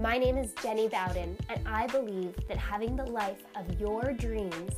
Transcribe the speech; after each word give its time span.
My 0.00 0.16
name 0.16 0.38
is 0.38 0.54
Jenny 0.62 0.88
Bowden, 0.88 1.36
and 1.50 1.68
I 1.68 1.86
believe 1.88 2.34
that 2.48 2.56
having 2.56 2.96
the 2.96 3.04
life 3.04 3.42
of 3.54 3.78
your 3.78 4.14
dreams 4.14 4.72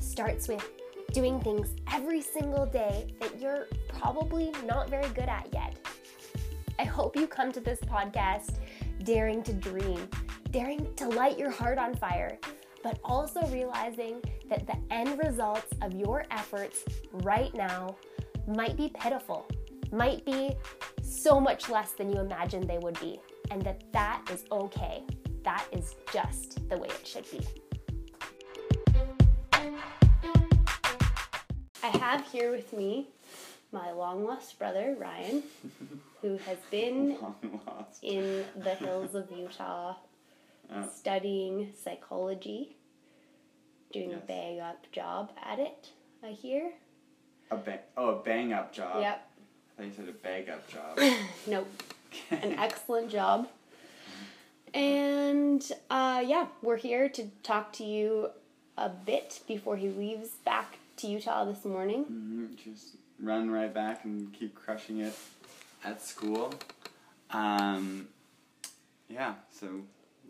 starts 0.00 0.48
with 0.48 0.68
doing 1.12 1.40
things 1.40 1.70
every 1.94 2.20
single 2.20 2.66
day 2.66 3.06
that 3.18 3.40
you're 3.40 3.68
probably 3.88 4.52
not 4.66 4.90
very 4.90 5.08
good 5.14 5.30
at 5.30 5.48
yet. 5.50 5.78
I 6.78 6.84
hope 6.84 7.16
you 7.16 7.26
come 7.26 7.52
to 7.52 7.60
this 7.60 7.80
podcast 7.80 8.56
daring 9.02 9.42
to 9.44 9.54
dream, 9.54 10.10
daring 10.50 10.94
to 10.96 11.08
light 11.08 11.38
your 11.38 11.50
heart 11.50 11.78
on 11.78 11.94
fire, 11.94 12.36
but 12.82 13.00
also 13.02 13.46
realizing 13.46 14.20
that 14.50 14.66
the 14.66 14.76
end 14.90 15.18
results 15.18 15.72
of 15.80 15.94
your 15.94 16.26
efforts 16.30 16.84
right 17.24 17.54
now 17.54 17.96
might 18.46 18.76
be 18.76 18.92
pitiful, 18.94 19.48
might 19.90 20.22
be 20.26 20.54
so 21.00 21.40
much 21.40 21.70
less 21.70 21.92
than 21.92 22.12
you 22.12 22.20
imagined 22.20 22.68
they 22.68 22.76
would 22.76 23.00
be, 23.00 23.18
and 23.50 23.62
that 23.62 23.82
that 23.92 24.22
is 24.32 24.44
okay. 24.50 25.02
That 25.44 25.64
is 25.72 25.94
just 26.12 26.68
the 26.68 26.76
way 26.78 26.88
it 26.88 27.06
should 27.06 27.30
be. 27.30 27.40
I 31.82 31.88
have 31.98 32.26
here 32.32 32.50
with 32.50 32.72
me 32.72 33.08
my 33.72 33.90
long 33.92 34.24
lost 34.24 34.58
brother, 34.58 34.96
Ryan, 34.98 35.42
who 36.22 36.36
has 36.38 36.58
been 36.70 37.16
in 38.02 38.44
the 38.56 38.74
hills 38.74 39.14
of 39.14 39.30
Utah 39.36 39.96
Oh. 40.68 40.88
studying 40.92 41.72
psychology, 41.80 42.76
doing 43.92 44.12
a 44.14 44.16
bang 44.16 44.58
up 44.58 44.90
job 44.90 45.30
at 45.40 45.60
it, 45.60 45.90
I 46.24 46.30
hear. 46.30 46.72
A 47.52 47.56
bang, 47.56 47.78
oh, 47.96 48.08
a 48.16 48.22
bang 48.24 48.52
up 48.52 48.72
job. 48.72 49.00
Yep. 49.00 49.30
I 49.30 49.76
thought 49.76 49.86
you 49.86 49.92
said 49.94 50.08
a 50.08 50.12
bag 50.12 50.48
up 50.48 50.66
job. 50.68 50.98
Nope. 51.46 51.68
An 52.30 52.52
excellent 52.58 53.10
job. 53.10 53.48
And 54.74 55.62
uh, 55.90 56.22
yeah, 56.26 56.46
we're 56.62 56.76
here 56.76 57.08
to 57.10 57.30
talk 57.42 57.72
to 57.74 57.84
you 57.84 58.30
a 58.76 58.88
bit 58.88 59.40
before 59.48 59.76
he 59.76 59.88
leaves 59.88 60.28
back 60.44 60.78
to 60.98 61.06
Utah 61.06 61.44
this 61.44 61.64
morning. 61.64 62.04
Mhm, 62.10 62.56
Just 62.62 62.96
run 63.18 63.50
right 63.50 63.72
back 63.72 64.04
and 64.04 64.32
keep 64.32 64.54
crushing 64.54 65.00
it 65.00 65.16
at 65.84 66.02
school. 66.02 66.52
Um, 67.30 68.08
yeah, 69.08 69.34
so 69.50 69.66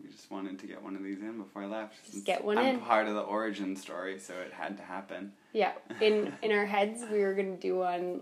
we 0.01 0.09
just 0.09 0.31
wanted 0.31 0.59
to 0.59 0.67
get 0.67 0.81
one 0.81 0.95
of 0.95 1.03
these 1.03 1.19
in 1.19 1.37
before 1.39 1.63
I 1.63 1.65
left. 1.65 1.95
since 2.09 2.23
get 2.23 2.43
one 2.43 2.57
I'm 2.57 2.65
in. 2.75 2.79
part 2.79 3.07
of 3.07 3.15
the 3.15 3.21
origin 3.21 3.75
story, 3.75 4.19
so 4.19 4.33
it 4.35 4.53
had 4.53 4.77
to 4.77 4.83
happen. 4.83 5.33
Yeah, 5.51 5.73
in 5.99 6.33
in 6.41 6.51
our 6.51 6.65
heads, 6.65 7.03
we 7.11 7.19
were 7.19 7.33
gonna 7.33 7.57
do 7.57 7.77
one 7.79 8.21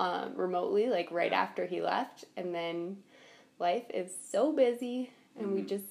um, 0.00 0.32
remotely, 0.34 0.88
like 0.88 1.10
right 1.10 1.32
after 1.32 1.66
he 1.66 1.82
left, 1.82 2.24
and 2.34 2.54
then 2.54 2.96
life 3.58 3.84
is 3.92 4.10
so 4.30 4.50
busy, 4.50 5.10
and 5.38 5.52
we 5.54 5.60
just 5.60 5.84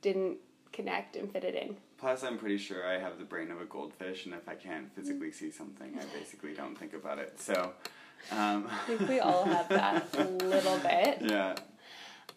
didn't 0.00 0.38
connect 0.72 1.16
and 1.16 1.30
fit 1.30 1.42
it 1.42 1.56
in. 1.56 1.76
Plus, 1.98 2.22
I'm 2.22 2.38
pretty 2.38 2.56
sure 2.56 2.86
I 2.86 3.00
have 3.00 3.18
the 3.18 3.24
brain 3.24 3.50
of 3.50 3.60
a 3.60 3.64
goldfish, 3.64 4.26
and 4.26 4.34
if 4.34 4.48
I 4.48 4.54
can't 4.54 4.94
physically 4.94 5.32
see 5.32 5.50
something, 5.50 5.92
I 5.98 6.04
basically 6.16 6.54
don't 6.54 6.78
think 6.78 6.94
about 6.94 7.18
it. 7.18 7.40
So, 7.40 7.72
um, 8.30 8.68
I 8.70 8.78
think 8.86 9.08
we 9.08 9.18
all 9.18 9.44
have 9.44 9.68
that 9.70 10.06
a 10.16 10.24
little 10.44 10.78
bit. 10.78 11.18
yeah. 11.22 11.56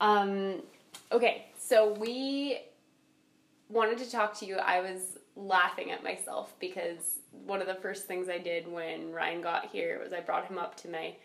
Um, 0.02 0.64
okay, 1.12 1.50
so 1.60 1.94
we 1.94 2.58
wanted 3.70 4.00
to 4.00 4.10
talk 4.10 4.34
to 4.40 4.48
you. 4.48 4.56
I 4.56 4.82
was 4.82 5.20
laughing 5.36 5.92
at 5.92 6.04
myself 6.04 6.54
because 6.60 7.20
one 7.46 7.62
of 7.62 7.68
the 7.68 7.76
first 7.76 8.06
things 8.08 8.30
I 8.30 8.38
did 8.38 8.68
when 8.72 9.12
Ryan 9.12 9.42
got 9.42 9.66
here 9.68 10.00
was 10.04 10.14
I 10.14 10.22
brought 10.22 10.46
him 10.46 10.58
up 10.58 10.76
to 10.78 10.88
my 10.90 11.16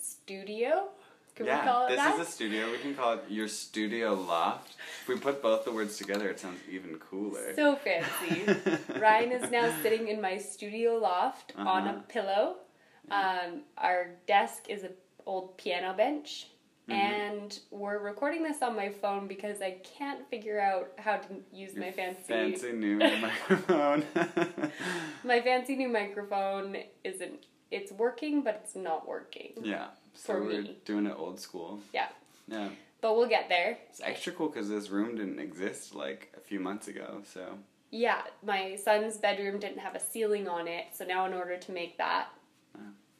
studio. 0.00 0.88
Can 1.34 1.46
we 1.46 1.52
yeah, 1.52 1.64
call 1.64 1.86
it 1.86 1.90
this 1.90 1.96
that? 1.98 2.18
is 2.18 2.28
a 2.28 2.30
studio. 2.30 2.70
We 2.70 2.78
can 2.78 2.94
call 2.96 3.12
it 3.14 3.24
your 3.28 3.46
studio 3.46 4.14
loft. 4.14 4.74
If 5.02 5.08
we 5.08 5.16
put 5.16 5.40
both 5.40 5.64
the 5.64 5.70
words 5.72 5.96
together, 5.96 6.28
it 6.28 6.40
sounds 6.40 6.58
even 6.68 6.96
cooler. 6.98 7.54
So 7.54 7.76
fancy. 7.76 8.44
Ryan 9.00 9.30
is 9.32 9.50
now 9.50 9.72
sitting 9.82 10.08
in 10.08 10.20
my 10.20 10.36
studio 10.38 10.96
loft 10.96 11.52
on 11.56 11.86
a 11.86 11.90
Uh-huh. 11.90 12.00
pillow. 12.08 12.56
Um, 13.10 13.62
our 13.78 14.16
desk 14.26 14.64
is 14.68 14.82
an 14.82 14.92
old 15.26 15.56
piano 15.56 15.94
bench. 15.94 16.48
Mm-hmm. 16.88 17.00
And 17.00 17.58
we're 17.70 17.98
recording 17.98 18.42
this 18.42 18.62
on 18.62 18.74
my 18.74 18.88
phone 18.88 19.26
because 19.28 19.60
I 19.60 19.76
can't 19.98 20.28
figure 20.30 20.58
out 20.60 20.90
how 20.98 21.16
to 21.18 21.28
use 21.52 21.76
my 21.76 21.90
fancy, 21.90 22.22
Fancy 22.26 22.72
new 22.72 22.98
microphone. 23.20 24.04
my 25.24 25.40
fancy 25.40 25.76
new 25.76 25.88
microphone 25.88 26.76
isn't 27.04 27.44
it's 27.70 27.92
working 27.92 28.42
but 28.42 28.60
it's 28.64 28.74
not 28.74 29.06
working. 29.06 29.52
yeah, 29.62 29.88
so 30.14 30.32
For 30.34 30.42
we're 30.44 30.62
me. 30.62 30.78
doing 30.86 31.06
it 31.06 31.14
old 31.16 31.38
school. 31.38 31.80
Yeah. 31.92 32.08
Yeah, 32.50 32.70
But 33.02 33.14
we'll 33.16 33.28
get 33.28 33.50
there. 33.50 33.76
it's 33.90 34.00
extra 34.02 34.32
cool 34.32 34.48
because 34.48 34.70
this 34.70 34.88
room 34.88 35.16
didn't 35.16 35.38
exist 35.38 35.94
like 35.94 36.32
a 36.36 36.40
few 36.40 36.58
months 36.60 36.88
ago. 36.88 37.20
So 37.30 37.58
Yeah, 37.90 38.22
my 38.42 38.76
son's 38.76 39.18
bedroom 39.18 39.58
didn't 39.60 39.80
have 39.80 39.94
a 39.94 40.00
ceiling 40.00 40.48
on 40.48 40.66
it, 40.66 40.86
so 40.94 41.04
now 41.04 41.26
in 41.26 41.34
order 41.34 41.58
to 41.58 41.72
make 41.72 41.98
that 41.98 42.28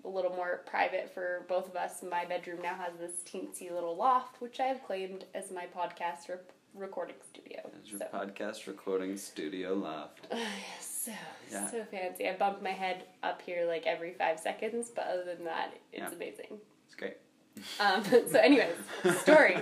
a 0.04 0.08
little 0.08 0.34
more 0.34 0.62
private 0.66 1.12
for 1.12 1.44
both 1.48 1.68
of 1.68 1.76
us, 1.76 2.02
my 2.08 2.24
bedroom 2.24 2.60
now 2.62 2.74
has 2.74 2.92
this 2.98 3.22
teensy 3.26 3.70
little 3.72 3.96
loft, 3.96 4.40
which 4.40 4.60
I 4.60 4.64
have 4.66 4.82
claimed 4.84 5.24
as 5.34 5.50
my 5.50 5.66
podcast 5.66 6.28
re- 6.28 6.36
recording 6.74 7.16
studio. 7.28 7.60
that's 7.72 7.90
your 7.90 7.98
So, 7.98 8.06
podcast 8.12 8.66
recording 8.66 9.16
studio 9.16 9.74
loft. 9.74 10.26
so, 10.80 11.12
Yeah. 11.50 11.68
so 11.70 11.84
fancy. 11.90 12.28
I 12.28 12.36
bump 12.36 12.62
my 12.62 12.70
head 12.70 13.04
up 13.22 13.42
here 13.42 13.66
like 13.66 13.86
every 13.86 14.12
five 14.14 14.38
seconds, 14.38 14.90
but 14.94 15.06
other 15.06 15.24
than 15.24 15.44
that, 15.44 15.72
it's 15.92 16.00
Yeah. 16.10 16.16
amazing. 16.16 16.58
It's 16.86 16.94
great. 16.94 17.16
Um, 17.80 18.04
so, 18.04 18.38
anyways, 18.38 18.76
story 19.20 19.56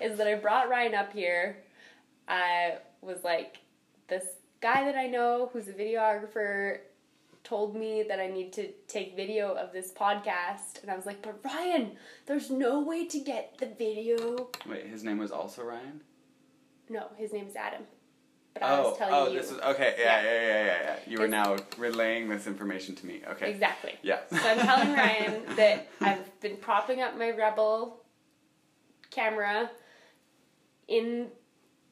is 0.00 0.16
that 0.16 0.26
I 0.26 0.36
brought 0.36 0.70
Ryan 0.70 0.94
up 0.94 1.12
here. 1.12 1.58
I 2.26 2.78
was 3.02 3.22
like, 3.24 3.58
this 4.08 4.24
guy 4.62 4.84
that 4.84 4.96
I 4.96 5.06
know 5.06 5.50
who's 5.52 5.68
a 5.68 5.72
videographer 5.74 6.78
told 7.52 7.76
me 7.76 8.02
that 8.08 8.18
I 8.18 8.28
need 8.28 8.50
to 8.54 8.68
take 8.88 9.14
video 9.14 9.52
of 9.52 9.74
this 9.74 9.92
podcast. 9.92 10.80
And 10.80 10.90
I 10.90 10.96
was 10.96 11.04
like, 11.04 11.20
but 11.20 11.38
Ryan, 11.44 11.92
there's 12.24 12.48
no 12.50 12.80
way 12.80 13.04
to 13.04 13.20
get 13.20 13.58
the 13.58 13.66
video. 13.66 14.48
Wait, 14.66 14.86
his 14.86 15.04
name 15.04 15.18
was 15.18 15.30
also 15.30 15.62
Ryan. 15.62 16.00
No, 16.88 17.08
his 17.18 17.30
name's 17.34 17.54
Adam. 17.54 17.82
But 18.54 18.62
I 18.62 18.78
Oh, 18.78 18.82
was 18.88 18.96
telling 18.98 19.14
oh, 19.14 19.26
you. 19.30 19.38
this 19.38 19.50
is 19.50 19.58
okay. 19.60 19.96
Yeah, 19.98 20.22
Yeah. 20.22 20.32
yeah, 20.32 20.40
yeah, 20.40 20.64
yeah, 20.64 20.82
yeah. 20.82 20.96
You 21.06 21.22
are 21.22 21.28
now 21.28 21.56
relaying 21.76 22.30
this 22.30 22.46
information 22.46 22.94
to 22.94 23.06
me. 23.06 23.20
Okay. 23.32 23.50
Exactly. 23.50 23.96
Yeah. 24.02 24.20
So 24.30 24.38
I'm 24.38 24.58
telling 24.58 24.92
Ryan 25.02 25.42
that 25.56 25.88
I've 26.00 26.40
been 26.40 26.56
propping 26.56 27.02
up 27.02 27.18
my 27.18 27.32
Rebel 27.32 28.02
camera 29.10 29.70
in 30.88 31.28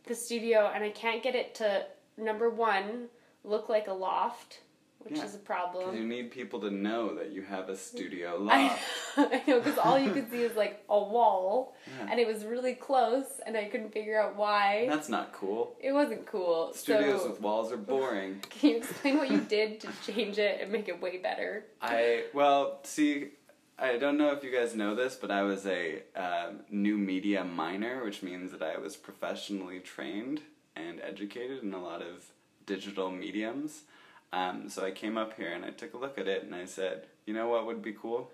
the 0.07 0.15
studio 0.15 0.71
and 0.75 0.83
I 0.83 0.89
can't 0.89 1.23
get 1.23 1.35
it 1.35 1.55
to 1.57 1.85
number 2.17 2.49
one 2.49 3.09
look 3.45 3.69
like 3.69 3.89
a 3.89 3.93
loft, 3.93 4.61
which 5.01 5.17
Yeah. 5.17 5.25
is 5.25 5.35
a 5.35 5.39
problem. 5.39 5.97
you 5.97 6.07
need 6.07 6.31
people 6.31 6.61
to 6.61 6.71
know 6.71 7.15
that 7.15 7.31
you 7.31 7.43
have 7.43 7.69
a 7.69 7.77
studio 7.77 8.37
I, 8.51 8.63
loft. 8.69 8.81
I 9.17 9.43
know 9.47 9.61
because 9.61 9.79
all 9.79 9.99
you 9.99 10.13
could 10.13 10.31
see 10.31 10.43
is 10.43 10.57
like 10.57 10.85
a 10.89 10.99
wall 10.99 11.75
Yeah. 11.87 12.09
and 12.11 12.21
it 12.21 12.27
was 12.27 12.45
really 12.45 12.75
close 12.75 13.41
and 13.47 13.57
I 13.57 13.65
couldn't 13.65 13.93
figure 13.93 14.21
out 14.21 14.37
why. 14.37 14.87
That's 14.89 15.09
not 15.09 15.33
cool. 15.33 15.77
It 15.81 15.93
wasn't 15.93 16.27
cool. 16.27 16.73
Studios 16.75 17.23
so 17.23 17.31
with 17.31 17.41
walls 17.41 17.73
are 17.73 17.77
boring. 17.77 18.41
can 18.51 18.71
you 18.71 18.77
explain 18.77 19.17
what 19.19 19.31
you 19.31 19.41
did 19.41 19.81
to 19.81 19.89
change 20.07 20.39
it 20.39 20.61
and 20.61 20.71
make 20.71 20.89
it 20.89 21.01
way 21.01 21.19
better? 21.19 21.65
I 21.81 22.25
well, 22.35 22.81
see, 22.83 23.31
I 23.79 23.97
don't 23.97 24.19
know 24.19 24.33
if 24.33 24.45
you 24.45 24.53
guys 24.53 24.75
know 24.75 24.95
this, 24.95 25.17
but 25.17 25.31
I 25.31 25.43
was 25.43 25.65
a 25.67 26.03
um, 26.15 26.61
new 26.71 26.99
media 26.99 27.43
minor, 27.45 28.05
which 28.05 28.23
means 28.23 28.53
that 28.53 28.63
I 28.63 28.77
was 28.77 28.97
professionally 28.97 29.81
trained 29.81 30.43
and 30.77 31.01
educated 31.01 31.63
in 31.63 31.73
a 31.73 31.83
lot 31.83 32.03
of 32.03 32.27
digital 32.67 33.11
mediums. 33.11 33.83
Um, 34.33 34.69
so 34.69 34.85
I 34.85 34.91
came 34.93 35.19
up 35.19 35.35
here 35.37 35.53
and 35.53 35.65
I 35.65 35.71
took 35.71 35.95
a 35.95 35.97
look 35.99 36.19
at 36.19 36.29
it 36.29 36.45
and 36.45 36.55
I 36.55 36.65
said, 36.65 37.07
you 37.27 37.35
know 37.35 37.49
what 37.49 37.67
would 37.67 37.83
be 37.83 37.93
cool? 37.93 38.31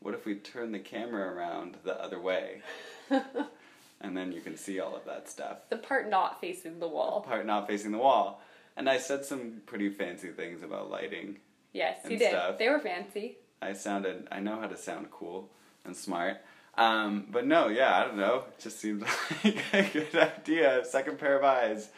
What 0.00 0.14
if 0.14 0.26
we 0.26 0.34
turn 0.34 0.72
the 0.72 0.80
camera 0.80 1.32
around 1.32 1.76
the 1.84 2.00
other 2.00 2.20
way? 2.20 2.62
and 4.00 4.16
then 4.16 4.32
you 4.32 4.40
can 4.40 4.56
see 4.56 4.80
all 4.80 4.96
of 4.96 5.04
that 5.04 5.28
stuff. 5.28 5.58
The 5.70 5.76
part 5.76 6.10
not 6.10 6.40
facing 6.40 6.80
the 6.80 6.88
wall. 6.88 7.20
Part 7.20 7.46
not 7.46 7.68
facing 7.68 7.92
the 7.92 7.98
wall. 7.98 8.40
And 8.76 8.88
I 8.88 8.98
said 8.98 9.24
some 9.24 9.62
pretty 9.66 9.90
fancy 9.90 10.28
things 10.28 10.62
about 10.62 10.90
lighting 10.90 11.36
Yes, 11.72 11.98
you 12.08 12.18
did. 12.18 12.30
stuff. 12.30 12.58
They 12.58 12.68
were 12.68 12.80
fancy. 12.80 13.38
I 13.60 13.72
sounded, 13.74 14.28
I 14.30 14.40
know 14.40 14.60
how 14.60 14.66
to 14.66 14.76
sound 14.76 15.10
cool 15.10 15.50
and 15.84 15.96
smart. 15.96 16.38
Um, 16.76 17.26
but 17.30 17.46
no, 17.46 17.68
yeah, 17.68 17.96
I 17.96 18.04
don't 18.04 18.16
know. 18.16 18.44
It 18.48 18.62
just 18.62 18.80
seemed 18.80 19.02
like 19.44 19.62
a 19.72 19.88
good 19.92 20.14
idea. 20.14 20.84
Second 20.84 21.18
pair 21.18 21.38
of 21.38 21.44
eyes. 21.44 21.90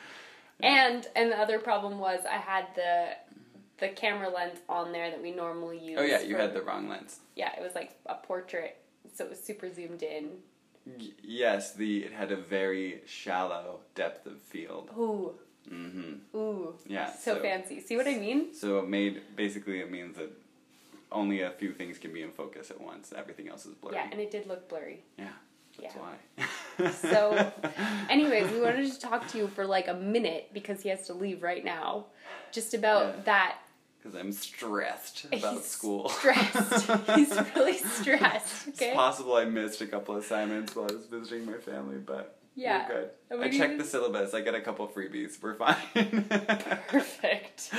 And 0.62 1.06
and 1.16 1.30
the 1.32 1.38
other 1.38 1.58
problem 1.58 1.98
was 1.98 2.20
I 2.28 2.36
had 2.36 2.66
the 2.74 3.08
the 3.78 3.88
camera 3.88 4.28
lens 4.28 4.58
on 4.68 4.92
there 4.92 5.10
that 5.10 5.20
we 5.20 5.32
normally 5.32 5.78
use. 5.78 5.98
Oh 6.00 6.04
yeah, 6.04 6.20
you 6.20 6.34
for- 6.36 6.40
had 6.42 6.54
the 6.54 6.62
wrong 6.62 6.88
lens. 6.88 7.18
Yeah, 7.36 7.52
it 7.58 7.62
was 7.62 7.74
like 7.74 7.96
a 8.06 8.14
portrait, 8.14 8.76
so 9.14 9.24
it 9.24 9.30
was 9.30 9.42
super 9.42 9.72
zoomed 9.72 10.02
in. 10.02 10.30
Y- 10.86 11.10
yes, 11.22 11.72
the 11.74 12.04
it 12.04 12.12
had 12.12 12.30
a 12.30 12.36
very 12.36 13.00
shallow 13.06 13.80
depth 13.94 14.26
of 14.26 14.40
field. 14.40 14.90
Ooh, 14.96 15.34
Mm-hmm. 15.70 16.36
ooh. 16.36 16.74
Yeah. 16.86 17.10
So, 17.10 17.40
fancy. 17.40 17.80
See 17.80 17.96
what 17.96 18.06
I 18.06 18.16
mean? 18.16 18.52
So 18.54 18.80
it 18.80 18.88
made 18.88 19.22
basically 19.34 19.80
it 19.80 19.90
means 19.90 20.16
that 20.16 20.30
only 21.10 21.40
a 21.40 21.50
few 21.50 21.72
things 21.72 21.96
can 21.98 22.12
be 22.12 22.20
in 22.22 22.30
focus 22.32 22.70
at 22.70 22.78
once. 22.80 23.12
Everything 23.16 23.48
else 23.48 23.64
is 23.64 23.72
blurry. 23.74 23.96
Yeah, 23.96 24.08
and 24.12 24.20
it 24.20 24.30
did 24.30 24.46
look 24.46 24.68
blurry. 24.68 25.00
Yeah, 25.18 25.28
that's 25.80 25.94
Yeah. 25.94 26.00
why. 26.02 26.44
So, 26.92 27.52
anyways, 28.10 28.50
we 28.50 28.60
wanted 28.60 28.90
to 28.92 28.98
talk 28.98 29.28
to 29.28 29.38
you 29.38 29.48
for 29.48 29.66
like 29.66 29.88
a 29.88 29.94
minute 29.94 30.50
because 30.52 30.82
he 30.82 30.88
has 30.88 31.06
to 31.06 31.14
leave 31.14 31.42
right 31.42 31.64
now. 31.64 32.06
Just 32.52 32.74
about 32.74 33.06
Yeah. 33.16 33.22
that. 33.24 33.58
Because 34.02 34.18
I'm 34.18 34.32
stressed 34.32 35.24
about 35.32 35.54
He's 35.54 35.64
school. 35.64 36.08
Stressed. 36.10 36.90
He's 37.16 37.32
really 37.56 37.78
stressed. 37.78 38.68
Okay. 38.74 38.88
It's 38.88 38.94
possible 38.96 39.34
I 39.36 39.44
missed 39.46 39.80
a 39.80 39.86
couple 39.86 40.16
assignments 40.16 40.74
while 40.76 40.86
I 40.90 40.94
was 40.94 41.06
visiting 41.06 41.46
my 41.46 41.56
family, 41.58 41.96
but 41.98 42.36
Yeah. 42.54 42.86
we're 43.30 43.40
good. 43.40 43.44
I 43.44 43.48
checked 43.56 43.78
the 43.78 43.84
syllabus. 43.84 44.34
I 44.34 44.40
got 44.42 44.54
a 44.54 44.60
couple 44.60 44.86
freebies. 44.88 45.40
We're 45.42 45.54
fine. 45.54 46.24
Perfect. 46.88 47.70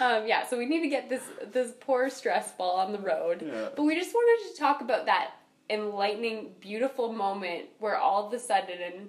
Um, 0.00 0.26
yeah, 0.26 0.46
so 0.46 0.58
we 0.58 0.66
need 0.66 0.82
to 0.82 0.88
get 0.88 1.08
this 1.08 1.22
this 1.52 1.72
poor 1.80 2.10
stress 2.10 2.52
ball 2.52 2.76
on 2.76 2.92
the 2.92 2.98
road. 2.98 3.42
Yeah. 3.46 3.68
But 3.76 3.84
we 3.84 3.94
just 3.94 4.12
wanted 4.12 4.52
to 4.52 4.58
talk 4.58 4.80
about 4.82 5.06
that 5.06 5.30
enlightening, 5.70 6.52
beautiful 6.60 7.12
moment 7.12 7.66
where 7.78 7.96
all 7.96 8.26
of 8.26 8.32
a 8.32 8.38
sudden 8.38 9.08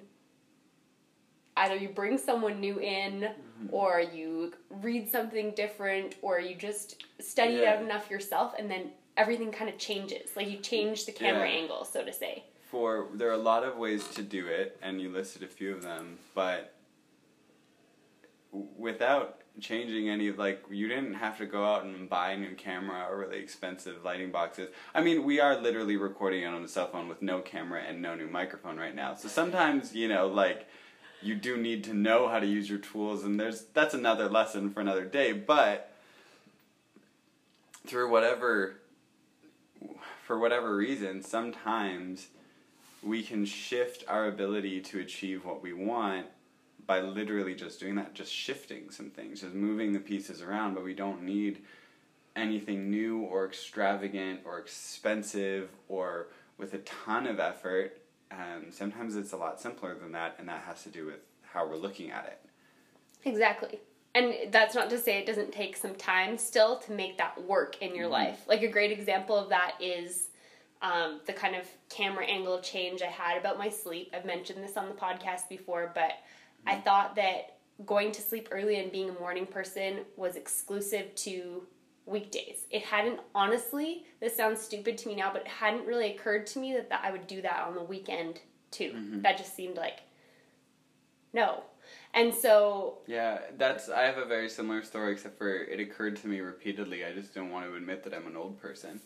either 1.58 1.76
you 1.76 1.90
bring 1.90 2.18
someone 2.18 2.60
new 2.60 2.80
in 2.80 3.30
Mm-hmm. 3.56 3.74
or 3.74 4.02
you 4.02 4.52
read 4.70 5.10
something 5.10 5.52
different 5.52 6.16
or 6.22 6.42
you 6.42 6.56
just 6.56 7.06
study 7.22 7.56
it 7.56 7.66
out 7.68 7.82
enough 7.82 8.10
yourself 8.10 8.54
and 8.60 8.70
then 8.70 8.92
everything 9.16 9.50
kind 9.50 9.70
of 9.70 9.78
changes. 9.78 10.36
Like 10.36 10.50
you 10.50 10.58
change 10.58 11.06
the 11.06 11.14
camera 11.14 11.50
Yeah. 11.50 11.56
angle, 11.60 11.86
so 11.86 12.04
to 12.04 12.12
say. 12.12 12.44
For 12.70 13.08
there 13.14 13.30
are 13.30 13.34
a 13.34 13.38
lot 13.38 13.64
of 13.64 13.78
ways 13.78 14.10
to 14.10 14.22
do 14.22 14.48
it, 14.48 14.78
and 14.82 15.00
you 15.00 15.10
listed 15.10 15.42
a 15.44 15.48
few 15.48 15.74
of 15.74 15.84
them, 15.84 16.18
but 16.34 16.74
without 18.52 19.40
changing 19.60 20.10
any 20.10 20.32
like 20.32 20.64
you 20.70 20.88
didn't 20.88 21.14
have 21.14 21.38
to 21.38 21.46
go 21.46 21.66
out 21.66 21.84
and 21.84 22.10
buy 22.10 22.32
a 22.32 22.38
new 22.38 22.56
camera 22.56 23.08
or 23.10 23.20
really 23.20 23.38
expensive 23.38 24.04
lighting 24.04 24.32
boxes. 24.32 24.70
I 24.94 25.02
mean, 25.02 25.24
we 25.24 25.40
are 25.40 25.60
literally 25.60 25.98
recording 25.98 26.44
it 26.44 26.48
on 26.48 26.64
a 26.64 26.68
cell 26.68 26.88
phone 26.88 27.08
with 27.08 27.22
no 27.22 27.40
camera 27.40 27.82
and 27.88 28.02
no 28.02 28.16
new 28.16 28.28
microphone 28.28 28.78
right 28.78 28.96
now. 28.96 29.16
So 29.16 29.28
sometimes, 29.28 29.96
you 29.96 30.08
know, 30.08 30.28
like 30.28 30.68
you 31.22 31.36
do 31.36 31.58
need 31.58 31.84
to 31.86 31.94
know 31.94 32.28
how 32.28 32.40
to 32.40 32.46
use 32.46 32.70
your 32.70 32.80
tools 32.80 33.24
and 33.24 33.40
there's 33.40 33.66
that's 33.74 33.94
another 33.94 34.30
lesson 34.30 34.72
for 34.72 34.82
another 34.82 35.06
day, 35.06 35.32
but 35.32 35.92
through 37.86 38.10
whatever 38.10 38.78
for 40.24 40.40
whatever 40.40 40.76
reason, 40.76 41.22
sometimes 41.22 42.28
we 43.04 43.22
can 43.22 43.46
shift 43.46 44.04
our 44.08 44.28
ability 44.28 44.82
to 44.82 45.00
achieve 45.00 45.46
what 45.46 45.62
we 45.62 45.72
want 45.72 46.26
by 46.86 47.02
literally 47.02 47.56
just 47.56 47.80
doing 47.80 47.96
that, 47.96 48.14
just 48.14 48.32
shifting 48.32 48.90
some 48.90 49.10
things, 49.10 49.42
just 49.42 49.54
moving 49.54 49.94
the 49.94 50.00
pieces 50.00 50.42
around, 50.42 50.74
but 50.74 50.84
we 50.84 50.94
don't 50.94 51.24
need 51.24 51.64
anything 52.36 52.90
new 52.90 53.22
or 53.22 53.46
extravagant 53.46 54.42
or 54.46 54.60
expensive 54.60 55.70
or 55.88 56.28
with 56.58 56.74
a 56.74 56.80
ton 56.80 57.26
of 57.28 57.40
effort. 57.40 58.02
Um, 58.32 58.66
sometimes 58.72 59.16
it's 59.16 59.32
a 59.32 59.38
lot 59.38 59.62
simpler 59.62 59.96
than 59.96 60.12
that, 60.12 60.36
and 60.40 60.48
that 60.50 60.64
has 60.64 60.84
to 60.84 60.90
do 60.90 61.06
with 61.06 61.20
how 61.42 61.68
we're 61.68 61.78
looking 61.78 62.12
at 62.12 62.26
it. 62.26 62.40
Exactly. 63.28 63.80
And 64.14 64.34
that's 64.52 64.76
not 64.76 64.90
to 64.92 64.98
say 64.98 65.18
it 65.18 65.26
doesn't 65.26 65.52
take 65.52 65.76
some 65.76 65.96
time 65.96 66.38
still 66.38 66.78
to 66.80 66.94
make 66.94 67.18
that 67.18 67.44
work 67.44 67.82
in 67.82 67.96
your 67.96 68.08
life. 68.08 68.46
Like 68.48 68.62
a 68.62 68.68
great 68.68 68.92
example 68.92 69.38
of 69.38 69.50
that 69.50 69.74
is 69.82 70.30
um, 70.82 71.20
the 71.26 71.34
kind 71.34 71.56
of 71.56 71.66
camera 71.90 72.26
angle 72.26 72.60
change 72.62 73.02
I 73.02 73.08
had 73.08 73.38
about 73.38 73.58
my 73.58 73.70
sleep. 73.70 74.14
I've 74.14 74.26
mentioned 74.26 74.64
this 74.64 74.78
on 74.78 74.88
the 74.88 74.96
podcast 74.96 75.50
before, 75.50 75.92
but 75.94 76.14
I 76.66 76.76
thought 76.76 77.16
that 77.16 77.58
going 77.86 78.12
to 78.14 78.22
sleep 78.22 78.48
early 78.52 78.80
and 78.80 78.92
being 78.92 79.10
a 79.10 79.20
morning 79.20 79.46
person 79.46 80.00
was 80.16 80.36
exclusive 80.36 81.14
to 81.16 81.68
weekdays. 82.06 82.66
It 82.70 82.84
hadn't, 82.84 83.20
honestly, 83.34 84.06
this 84.20 84.36
sounds 84.36 84.62
stupid 84.62 84.98
to 85.00 85.08
me 85.10 85.16
now, 85.16 85.32
but 85.34 85.42
it 85.42 85.48
hadn't 85.48 85.86
really 85.86 86.12
occurred 86.12 86.48
to 86.48 86.60
me 86.60 86.74
that, 86.74 86.90
that 86.90 87.02
I 87.04 87.12
would 87.12 87.28
do 87.28 87.42
that 87.42 87.66
on 87.68 87.76
the 87.76 87.84
weekend 87.84 88.40
too. 88.72 88.94
Mm-hmm. 88.96 89.22
That 89.22 89.38
just 89.38 89.56
seemed 89.56 89.78
like, 89.78 90.02
no. 91.34 91.64
And 92.14 92.34
so 92.34 93.00
Yeah, 93.08 93.40
that's. 93.58 93.90
I 93.90 94.04
have 94.04 94.18
a 94.18 94.26
very 94.26 94.50
similar 94.50 94.82
story, 94.84 95.12
except 95.12 95.38
for 95.38 95.54
it 95.54 95.80
occurred 95.80 96.16
to 96.18 96.28
me 96.28 96.40
repeatedly. 96.40 97.06
I 97.06 97.12
just 97.12 97.36
don't 97.36 97.52
want 97.52 97.66
to 97.66 97.76
admit 97.76 98.04
that 98.06 98.14
I'm 98.14 98.26
an 98.26 98.38
old 98.38 98.60
person. 98.60 99.02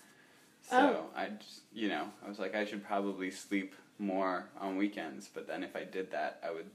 So 0.62 0.78
Oh. 0.78 1.06
I 1.16 1.30
just, 1.30 1.62
you 1.74 1.90
know, 1.90 2.06
I 2.24 2.30
was 2.30 2.38
like, 2.40 2.56
I 2.56 2.66
should 2.66 2.84
probably 2.84 3.32
sleep 3.32 3.74
more 3.98 4.50
on 4.60 4.78
weekends. 4.78 5.28
But 5.34 5.48
then 5.48 5.64
if 5.64 5.76
I 5.76 5.84
did 5.84 6.12
that, 6.12 6.40
I 6.46 6.52
would 6.52 6.70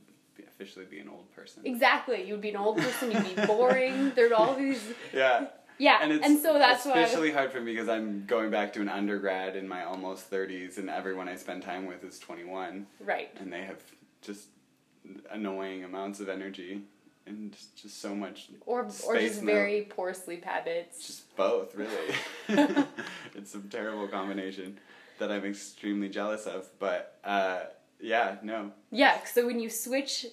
officially 0.55 0.85
be 0.87 0.99
an 1.01 1.09
old 1.09 1.31
person. 1.35 1.63
Exactly. 1.65 2.25
You'd 2.27 2.41
be 2.41 2.51
an 2.51 2.57
old 2.57 2.79
person, 2.79 3.11
you'd 3.11 3.37
be 3.37 3.47
boring. 3.47 4.13
There'd 4.15 4.33
all 4.33 4.55
these 4.55 4.83
Yeah. 5.13 5.47
Yeah. 5.79 5.99
And 6.03 6.13
And, 6.25 6.39
so 6.41 6.55
that's 6.55 6.85
was- 6.85 6.95
especially 6.97 7.33
hard 7.33 7.51
for 7.53 7.61
me 7.61 7.73
because 7.73 7.89
I'm 7.89 8.25
going 8.27 8.51
back 8.51 8.73
to 8.75 8.81
an 8.81 8.89
undergrad 8.89 9.57
in 9.57 9.67
my 9.67 9.85
almost 9.85 10.31
30s, 10.31 10.79
and 10.79 10.89
everyone 10.89 11.29
I 11.29 11.37
spend 11.37 11.63
time 11.63 11.87
with 11.87 12.05
is 12.05 12.19
21, 12.19 12.87
Right. 13.01 13.31
and 13.41 13.53
they 13.53 13.63
have 13.63 13.83
just 14.23 14.49
annoying 15.31 15.85
amounts 15.85 16.21
of 16.21 16.29
energy 16.29 16.83
and 17.27 17.57
just, 17.75 18.01
so 18.01 18.15
much 18.15 18.49
Or 18.67 18.87
or 19.07 19.17
just 19.19 19.43
very 19.43 19.83
poor 19.83 20.15
sleep 20.15 20.45
habits. 20.45 21.07
Just 21.07 21.35
both, 21.37 21.75
really. 21.75 22.15
it's 23.35 23.55
a 23.55 23.61
terrible 23.61 24.07
combination 24.09 24.79
that 25.19 25.31
I'm 25.33 25.45
extremely 25.45 26.09
jealous 26.09 26.47
of. 26.47 26.69
But 26.79 27.19
uh, 27.25 27.61
yeah, 28.01 28.37
no. 28.43 28.73
Yeah, 28.91 29.25
so 29.25 29.47
when 29.47 29.59
you 29.59 29.71
switch 29.71 30.27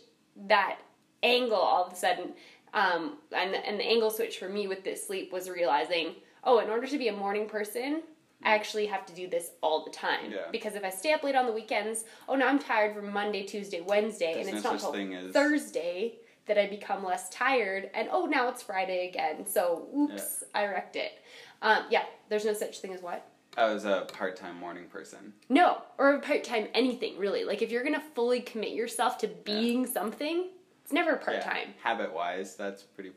that 0.48 0.80
angle 1.24 1.58
all 1.58 1.86
of 1.86 1.94
a 1.94 1.96
sudden, 1.96 2.34
um, 2.74 3.18
and, 3.36 3.54
and 3.56 3.80
the 3.80 3.86
angle 3.86 4.10
switch 4.10 4.38
for 4.38 4.50
me 4.50 4.68
with 4.68 4.84
this 4.84 5.06
sleep 5.06 5.32
was 5.32 5.50
realizing, 5.50 6.16
oh, 6.44 6.60
in 6.60 6.70
order 6.70 6.88
to 6.88 6.98
be 6.98 7.08
a 7.10 7.14
morning 7.14 7.48
person, 7.48 8.04
I 8.44 8.56
actually 8.56 8.88
have 8.88 9.06
to 9.06 9.14
do 9.14 9.28
this 9.28 9.52
all 9.62 9.84
the 9.84 9.92
time. 9.92 10.32
Yeah. 10.32 10.48
Because 10.52 10.76
if 10.76 10.84
I 10.84 10.90
stay 10.90 11.14
up 11.14 11.24
late 11.24 11.36
on 11.36 11.46
the 11.46 11.52
weekends, 11.52 12.06
oh, 12.28 12.36
now 12.36 12.48
I'm 12.48 12.60
tired 12.60 12.96
from 12.96 13.12
Monday, 13.12 13.44
Tuesday, 13.44 13.82
Wednesday, 13.82 14.34
There's 14.34 14.48
and 14.48 14.56
it's 14.58 14.64
no 14.64 14.74
not 14.74 14.96
until 14.96 15.28
as- 15.28 15.34
Thursday 15.34 16.16
that 16.48 16.58
I 16.58 16.68
become 16.68 17.04
less 17.04 17.30
tired, 17.30 17.92
and 17.94 18.10
oh, 18.12 18.26
now 18.26 18.50
it's 18.50 18.64
Friday 18.64 19.08
again. 19.08 19.46
So, 19.46 19.88
oops, 19.96 20.44
I 20.56 20.66
wrecked 20.66 20.96
it. 20.96 21.12
Um, 21.62 21.86
yeah, 21.92 22.04
there's 22.30 22.46
no 22.46 22.54
such 22.54 22.80
thing 22.80 22.94
as 22.94 23.02
what? 23.02 23.31
I 23.58 23.72
was 23.74 23.84
a 23.86 24.08
part 24.14 24.38
time 24.38 24.58
morning 24.58 24.86
person. 24.86 25.34
No, 25.50 25.82
or 25.98 26.14
a 26.14 26.20
part 26.20 26.44
time 26.44 26.68
anything 26.74 27.18
really. 27.18 27.44
Like 27.44 27.62
if 27.62 27.72
you're 27.72 27.84
gonna 27.84 28.04
fully 28.16 28.40
commit 28.42 28.72
yourself 28.72 29.18
to 29.20 29.28
being 29.28 29.86
something, 29.86 30.50
it's 30.84 30.94
never 30.94 31.18
part 31.18 31.42
time. 31.42 31.74
Habit 31.84 32.14
wise, 32.14 32.56
that's 32.56 32.84
pretty. 32.84 33.12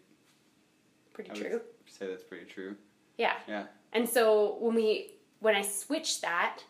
Pretty 1.12 1.30
I 1.30 1.34
true. 1.34 1.50
would 1.52 1.62
say 1.86 2.08
that's 2.08 2.24
pretty 2.24 2.46
true. 2.46 2.74
Yeah. 3.16 3.34
Yeah. 3.46 3.64
And 3.92 4.08
so 4.08 4.56
when 4.58 4.74
we 4.74 5.12
when 5.38 5.54
I 5.54 5.62
switched 5.62 6.22
that, 6.22 6.60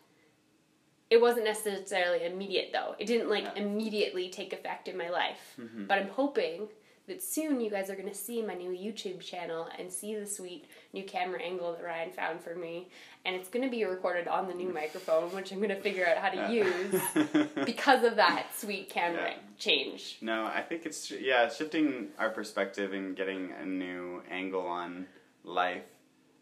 it 1.08 1.20
wasn't 1.20 1.44
necessarily 1.46 2.26
immediate 2.26 2.70
though. 2.72 2.94
It 2.98 3.06
didn't 3.06 3.30
like 3.30 3.44
Yeah. 3.44 3.62
immediately 3.62 4.28
take 4.28 4.52
effect 4.52 4.88
in 4.88 4.98
my 4.98 5.08
life. 5.08 5.54
Mhm. 5.58 5.86
But 5.88 5.98
I'm 5.98 6.08
hoping 6.08 6.68
that 7.06 7.22
soon 7.22 7.60
you 7.60 7.70
guys 7.70 7.90
are 7.90 7.96
gonna 7.96 8.14
see 8.14 8.40
my 8.42 8.54
new 8.54 8.70
YouTube 8.70 9.20
channel 9.20 9.68
and 9.78 9.92
see 9.92 10.14
the 10.14 10.26
sweet 10.26 10.64
new 10.92 11.04
camera 11.04 11.40
angle 11.42 11.72
that 11.72 11.84
Ryan 11.84 12.10
found 12.10 12.40
for 12.40 12.54
me. 12.54 12.88
And 13.26 13.36
it's 13.36 13.48
gonna 13.48 13.68
be 13.70 13.84
recorded 13.84 14.26
on 14.26 14.48
the 14.48 14.54
new 14.54 14.72
microphone, 14.74 15.30
which 15.34 15.52
I'm 15.52 15.60
gonna 15.60 15.76
figure 15.80 16.06
out 16.06 16.16
how 16.16 16.30
to 16.30 16.52
use 16.52 17.48
because 17.66 18.04
of 18.04 18.16
that 18.16 18.46
sweet 18.56 18.88
camera 18.88 19.30
Yeah. 19.32 19.36
change. 19.58 20.18
No, 20.22 20.46
I 20.46 20.62
think 20.62 20.86
it's 20.86 21.10
yeah, 21.10 21.48
shifting 21.50 22.08
our 22.18 22.30
perspective 22.30 22.92
and 22.92 23.14
getting 23.14 23.52
a 23.52 23.66
new 23.66 24.22
angle 24.30 24.66
on 24.66 25.06
life. 25.44 25.84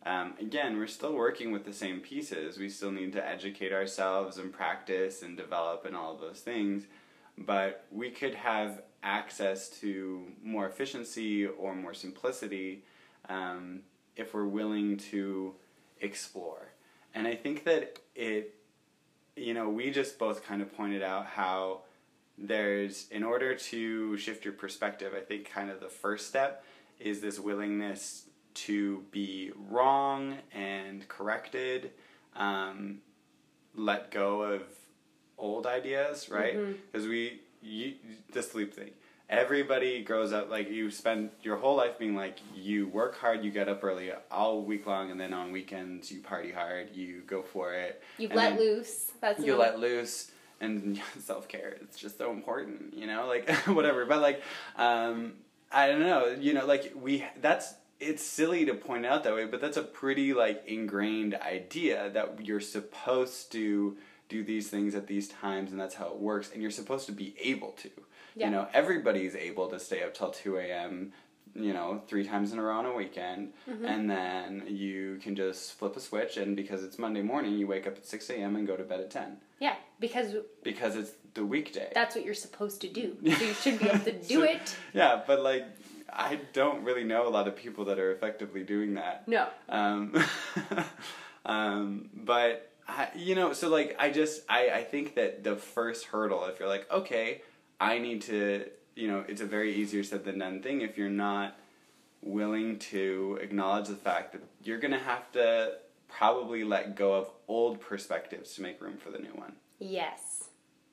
Um, 0.04 0.34
again, 0.40 0.78
we're 0.78 0.88
still 0.88 1.14
working 1.14 1.52
with 1.52 1.64
the 1.64 1.72
same 1.72 2.00
pieces. 2.00 2.58
We 2.58 2.68
still 2.68 2.90
need 2.90 3.12
to 3.12 3.24
educate 3.24 3.72
ourselves 3.72 4.36
and 4.38 4.52
practice 4.52 5.22
and 5.22 5.36
develop 5.36 5.84
and 5.86 5.94
all 5.96 6.14
of 6.14 6.20
those 6.20 6.40
things. 6.40 6.84
But 7.38 7.86
we 7.92 8.10
could 8.10 8.34
have 8.34 8.82
access 9.02 9.68
to 9.80 10.22
more 10.42 10.66
efficiency 10.66 11.46
or 11.46 11.74
more 11.74 11.94
simplicity 11.94 12.84
um, 13.28 13.80
if 14.16 14.34
we're 14.34 14.46
willing 14.46 14.96
to 14.96 15.54
explore. 16.00 16.68
And 17.14 17.26
I 17.26 17.34
think 17.34 17.64
that 17.64 17.98
it, 18.14 18.54
you 19.36 19.54
know, 19.54 19.68
we 19.68 19.90
just 19.90 20.18
both 20.18 20.44
kind 20.44 20.62
of 20.62 20.74
pointed 20.76 21.02
out 21.02 21.26
how 21.26 21.82
there's 22.38 23.06
in 23.10 23.22
order 23.22 23.54
to 23.54 24.16
shift 24.16 24.44
your 24.44 24.54
perspective 24.54 25.12
i 25.16 25.20
think 25.20 25.48
kind 25.48 25.70
of 25.70 25.80
the 25.80 25.88
first 25.88 26.26
step 26.26 26.64
is 26.98 27.20
this 27.20 27.38
willingness 27.38 28.24
to 28.54 29.04
be 29.10 29.50
wrong 29.70 30.36
and 30.52 31.06
corrected 31.08 31.90
um, 32.36 32.98
let 33.74 34.10
go 34.10 34.42
of 34.42 34.62
old 35.38 35.66
ideas 35.66 36.28
right 36.30 36.56
because 36.90 37.06
we 37.06 37.40
you, 37.62 37.94
the 38.32 38.42
sleep 38.42 38.74
thing 38.74 38.90
everybody 39.32 40.02
grows 40.02 40.32
up 40.32 40.50
like 40.50 40.70
you 40.70 40.90
spend 40.90 41.30
your 41.42 41.56
whole 41.56 41.74
life 41.74 41.98
being 41.98 42.14
like 42.14 42.38
you 42.54 42.86
work 42.88 43.16
hard 43.16 43.42
you 43.42 43.50
get 43.50 43.68
up 43.68 43.82
early 43.82 44.10
all 44.30 44.60
week 44.62 44.86
long 44.86 45.10
and 45.10 45.18
then 45.18 45.32
on 45.32 45.50
weekends 45.50 46.12
you 46.12 46.20
party 46.20 46.52
hard 46.52 46.94
you 46.94 47.22
go 47.26 47.42
for 47.42 47.72
it 47.72 48.02
You 48.18 48.28
let 48.28 48.58
loose. 48.58 49.10
That's 49.20 49.42
you 49.42 49.56
let 49.56 49.78
loose 49.80 50.30
and 50.60 51.00
self-care 51.18 51.76
it's 51.80 51.98
just 51.98 52.18
so 52.18 52.30
important 52.30 52.94
you 52.94 53.06
know 53.06 53.26
like 53.26 53.50
whatever 53.66 54.04
but 54.04 54.20
like 54.20 54.42
um 54.76 55.32
i 55.72 55.86
don't 55.88 56.00
know 56.00 56.36
you 56.38 56.52
know 56.52 56.66
like 56.66 56.92
we 56.94 57.24
that's 57.40 57.74
it's 58.00 58.22
silly 58.22 58.64
to 58.66 58.74
point 58.74 59.06
out 59.06 59.24
that 59.24 59.34
way 59.34 59.46
but 59.46 59.60
that's 59.60 59.78
a 59.78 59.82
pretty 59.82 60.34
like 60.34 60.62
ingrained 60.66 61.34
idea 61.36 62.10
that 62.10 62.44
you're 62.44 62.60
supposed 62.60 63.50
to 63.52 63.96
do 64.36 64.42
these 64.52 64.66
things 64.74 64.94
at 65.00 65.06
these 65.12 65.26
times 65.44 65.66
and 65.72 65.78
that's 65.82 65.96
how 66.00 66.06
it 66.14 66.18
works 66.30 66.46
and 66.52 66.58
you're 66.62 66.70
supposed 66.82 67.06
to 67.10 67.12
be 67.24 67.28
able 67.52 67.72
to 67.82 67.88
Yeah. 68.34 68.46
you 68.46 68.50
know 68.54 68.64
everybody's 68.80 69.34
able 69.50 69.66
to 69.74 69.78
stay 69.88 70.00
up 70.06 70.12
till 70.18 70.30
2 70.30 70.56
a.m 70.64 71.12
you 71.68 71.74
know 71.76 71.88
three 72.10 72.24
times 72.32 72.48
in 72.52 72.58
a 72.58 72.62
row 72.68 72.76
on 72.82 72.86
a 72.86 72.94
weekend 73.02 73.42
Mm-hmm. 73.70 73.84
and 73.92 74.02
then 74.16 74.50
you 74.84 75.18
can 75.24 75.34
just 75.42 75.62
flip 75.78 75.94
a 75.96 76.00
switch 76.08 76.32
and 76.42 76.50
because 76.62 76.80
it's 76.86 76.98
monday 77.04 77.24
morning 77.32 77.52
you 77.60 77.66
wake 77.74 77.86
up 77.90 77.96
at 78.00 78.06
6 78.06 78.30
a.m 78.34 78.52
and 78.56 78.66
go 78.72 78.74
to 78.82 78.84
bed 78.92 79.00
at 79.06 79.10
10 79.10 79.36
Yeah, 79.66 79.76
because 80.04 80.28
because 80.70 80.92
it's 81.00 81.12
the 81.38 81.44
weekday 81.54 81.90
that's 81.98 82.14
what 82.16 82.24
you're 82.26 82.42
supposed 82.46 82.78
to 82.84 82.88
do. 83.00 83.06
So 83.38 83.44
you 83.50 83.54
should 83.62 83.78
be 83.82 83.88
able 83.92 84.04
to 84.10 84.16
do 84.34 84.38
So- 84.40 84.52
it. 84.54 84.66
yeah 85.00 85.12
but 85.28 85.38
like 85.50 85.64
i 86.30 86.32
don't 86.60 86.80
really 86.88 87.04
know 87.12 87.22
a 87.30 87.32
lot 87.38 87.46
of 87.50 87.54
people 87.64 87.82
that 87.88 87.98
are 88.02 88.12
effectively 88.16 88.62
doing 88.74 88.90
that 89.00 89.16
No. 89.36 89.44
um, 89.80 90.00
um, 91.44 92.08
but 92.14 92.71
I, 92.88 93.08
you 93.14 93.34
know, 93.34 93.52
so 93.52 93.68
like 93.68 93.96
I 93.98 94.10
just 94.10 94.42
I 94.48 94.70
I 94.70 94.84
think 94.84 95.14
that 95.14 95.44
the 95.44 95.56
first 95.56 96.06
hurdle, 96.06 96.44
if 96.46 96.58
you're 96.58 96.68
like, 96.68 96.90
okay, 96.90 97.42
I 97.80 97.98
need 97.98 98.22
to, 98.22 98.66
you 98.96 99.08
know, 99.08 99.24
it's 99.28 99.40
a 99.40 99.46
very 99.46 99.74
easier 99.74 100.02
said 100.02 100.24
than 100.24 100.38
done 100.38 100.62
thing 100.62 100.80
if 100.82 100.96
you're 100.98 101.08
not 101.10 101.56
willing 102.22 102.78
to 102.78 103.38
acknowledge 103.42 103.88
the 103.88 103.94
fact 103.96 104.32
that 104.32 104.42
you're 104.62 104.78
gonna 104.78 104.98
have 104.98 105.30
to 105.32 105.74
probably 106.08 106.62
let 106.64 106.94
go 106.94 107.14
of 107.14 107.30
old 107.48 107.80
perspectives 107.80 108.54
to 108.54 108.62
make 108.62 108.80
room 108.80 108.96
for 108.96 109.10
the 109.10 109.18
new 109.18 109.32
one. 109.34 109.54
Yes. 109.78 110.44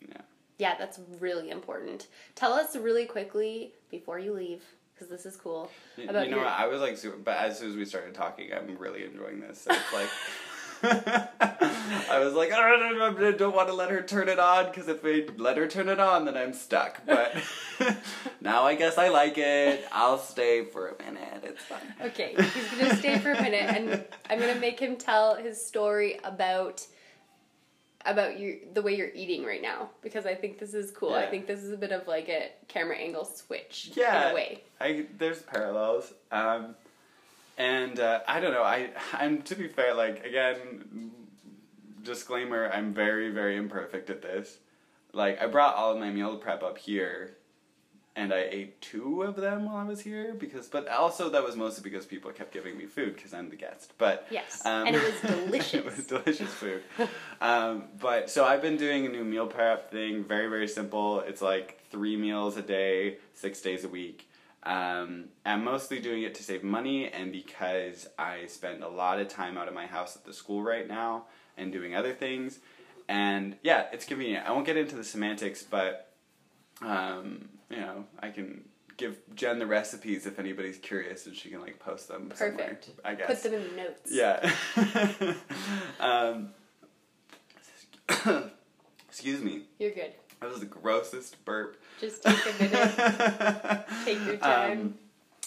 Yeah. 0.08 0.22
Yeah, 0.58 0.76
that's 0.78 1.00
really 1.20 1.50
important. 1.52 2.08
Tell 2.36 2.54
us 2.54 2.76
really 2.76 3.06
quickly 3.06 3.74
before 3.92 4.18
you 4.20 4.34
leave, 4.34 4.64
because 4.94 5.10
this 5.10 5.26
is 5.26 5.36
cool. 5.38 5.70
About 5.98 6.26
you 6.26 6.32
know, 6.32 6.38
your- 6.38 6.46
what, 6.46 6.54
I 6.54 6.68
was 6.68 6.82
like, 6.82 6.98
super, 6.98 7.18
but 7.18 7.38
as 7.38 7.60
soon 7.60 7.70
as 7.70 7.76
we 7.76 7.86
started 7.86 8.14
talking, 8.14 8.52
I'm 8.54 8.78
really 8.78 9.04
enjoying 9.06 9.40
this. 9.42 9.62
So 9.62 9.72
it's 9.72 9.94
like, 9.94 10.10
I 12.10 12.20
was 12.20 12.34
like, 12.34 12.52
I 12.52 12.70
don't, 12.70 13.24
I 13.24 13.32
don't 13.32 13.56
want 13.56 13.68
to 13.70 13.74
let 13.74 13.90
her 13.90 14.02
turn 14.02 14.30
it 14.30 14.40
on 14.40 14.66
because 14.66 14.88
if 14.88 15.00
I 15.04 15.26
let 15.38 15.58
her 15.58 15.68
turn 15.68 15.90
it 15.90 16.00
on, 16.00 16.26
then 16.26 16.36
I'm 16.38 16.54
stuck. 16.54 17.06
But 17.06 17.36
now 18.42 18.64
I 18.64 18.76
guess 18.76 18.98
I 18.98 19.10
like 19.10 19.38
it. 19.38 19.86
I'll 19.92 20.18
stay 20.18 20.66
for 20.66 20.90
a 20.90 21.04
minute. 21.04 21.44
It's 21.44 21.64
fine. 21.64 21.94
Okay, 22.02 22.36
he's 22.38 22.80
gonna 22.80 22.96
stay 22.98 23.18
for 23.20 23.32
a 23.32 23.42
minute, 23.42 23.64
and 23.76 24.06
I'm 24.30 24.40
gonna 24.40 24.60
make 24.60 24.80
him 24.80 24.96
tell 24.98 25.36
his 25.36 25.64
story 25.66 26.20
about 26.24 26.86
about 28.06 28.40
you 28.40 28.60
the 28.74 28.82
way 28.82 28.96
you're 28.96 29.12
eating 29.14 29.44
right 29.44 29.62
now 29.62 29.90
because 30.02 30.26
I 30.26 30.34
think 30.34 30.58
this 30.58 30.74
is 30.74 30.90
cool. 30.92 31.14
I 31.14 31.26
think 31.26 31.48
this 31.48 31.62
is 31.64 31.72
a 31.74 31.78
bit 31.78 31.92
of 31.92 32.08
like 32.08 32.30
a 32.30 32.50
camera 32.70 32.96
angle 32.96 33.26
switch 33.26 33.92
Yeah. 33.94 34.28
in 34.28 34.32
a 34.32 34.36
way. 34.36 34.62
I 34.80 35.06
there's 35.18 35.42
parallels. 35.42 36.14
Um, 36.32 36.76
and 37.58 38.00
uh, 38.00 38.22
I 38.26 38.40
don't 38.40 38.54
know. 38.54 38.64
I 38.64 38.90
I'm 39.14 39.42
to 39.44 39.56
be 39.56 39.68
fair, 39.68 39.94
like 39.94 40.26
again, 40.26 41.12
disclaimer. 42.04 42.70
I'm 42.72 42.94
very 42.94 43.30
very 43.32 43.56
imperfect 43.58 44.10
at 44.10 44.22
this. 44.22 44.58
Like 45.14 45.42
I 45.42 45.48
brought 45.48 45.76
all 45.76 45.92
of 45.94 46.00
my 46.00 46.10
meal 46.12 46.38
prep 46.38 46.62
up 46.64 46.78
here, 46.78 47.36
and 48.16 48.34
I 48.34 48.48
ate 48.52 48.80
two 48.82 49.24
of 49.24 49.36
them 49.36 49.66
while 49.66 49.78
I 49.78 49.84
was 49.84 50.02
here 50.02 50.36
because. 50.38 50.68
But 50.68 50.88
also 50.88 51.30
that 51.30 51.44
was 51.44 51.56
mostly 51.56 51.84
because 51.90 52.06
people 52.06 52.32
kept 52.32 52.54
giving 52.54 52.78
me 52.78 52.86
food 52.86 53.16
because 53.16 53.34
I'm 53.34 53.50
the 53.50 53.56
guest. 53.56 53.94
But 53.98 54.28
Yes, 54.30 54.66
um, 54.66 54.88
and 54.88 54.96
it 54.96 55.02
was 55.04 55.22
delicious. 55.46 55.74
it 55.74 55.86
was 55.86 56.06
delicious 56.08 56.54
food. 56.54 56.84
um, 57.42 57.86
but 58.00 58.30
so 58.30 58.46
I've 58.46 58.62
been 58.62 58.78
doing 58.78 59.06
a 59.06 59.10
new 59.10 59.24
meal 59.24 59.48
prep 59.48 59.90
thing. 59.92 60.24
Very 60.24 60.48
very 60.48 60.68
simple. 60.68 61.22
It's 61.22 61.42
like 61.42 61.82
three 61.92 62.16
meals 62.16 62.56
a 62.58 62.62
day, 62.62 63.18
six 63.34 63.62
days 63.62 63.84
a 63.84 63.90
week. 63.90 64.28
Um, 64.62 65.30
I'm 65.46 65.64
mostly 65.64 66.00
doing 66.00 66.24
it 66.24 66.36
to 66.36 66.44
save 66.44 66.64
money 66.64 67.10
and 67.10 67.32
because 67.32 68.10
I 68.20 68.46
spend 68.48 68.84
a 68.84 68.90
lot 68.90 69.18
of 69.20 69.30
time 69.30 69.58
out 69.58 69.70
of 69.70 69.74
my 69.74 69.86
house 69.86 70.18
at 70.18 70.26
the 70.26 70.34
school 70.34 70.62
right 70.62 70.86
now 70.86 71.24
and 71.60 71.72
doing 71.72 71.96
other 71.96 72.14
things. 72.14 72.60
And 73.08 73.56
yeah, 73.64 73.86
it's 73.92 74.06
convenient. 74.06 74.48
I 74.48 74.52
won't 74.52 74.66
get 74.66 74.78
into 74.78 74.96
the 74.96 75.04
semantics, 75.04 75.64
but 75.64 76.14
um, 76.82 77.50
you 77.70 77.78
know, 77.78 78.06
I 78.20 78.30
can 78.30 78.64
give 78.98 79.18
Jen 79.34 79.60
the 79.60 79.66
recipes 79.66 80.26
if 80.26 80.40
anybody's 80.40 80.78
curious 80.78 81.26
and 81.26 81.36
she 81.36 81.50
can 81.50 81.62
like 81.62 81.80
post 81.80 82.08
them 82.08 82.30
Perfect. 82.30 82.86
somewhere. 82.86 83.02
I 83.06 83.16
guess. 83.16 83.42
Put 83.42 83.52
them 83.52 83.62
in 83.62 83.70
the 83.70 83.76
notes. 83.76 84.12
Yeah. 84.12 85.34
um, 86.00 86.50
excuse 89.08 89.42
me. 89.42 89.64
You're 89.80 89.92
good. 89.92 90.14
That 90.42 90.52
was 90.52 90.60
the 90.60 90.66
grossest 90.66 91.44
burp. 91.46 91.82
Just 92.00 92.24
take 92.24 92.38
a 92.38 92.64
minute. 92.64 93.86
Take 94.06 94.26
your 94.26 94.38
time. 94.38 94.98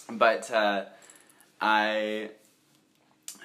Um, 0.09 0.19
but 0.19 0.51
uh, 0.51 0.85
I 1.61 2.31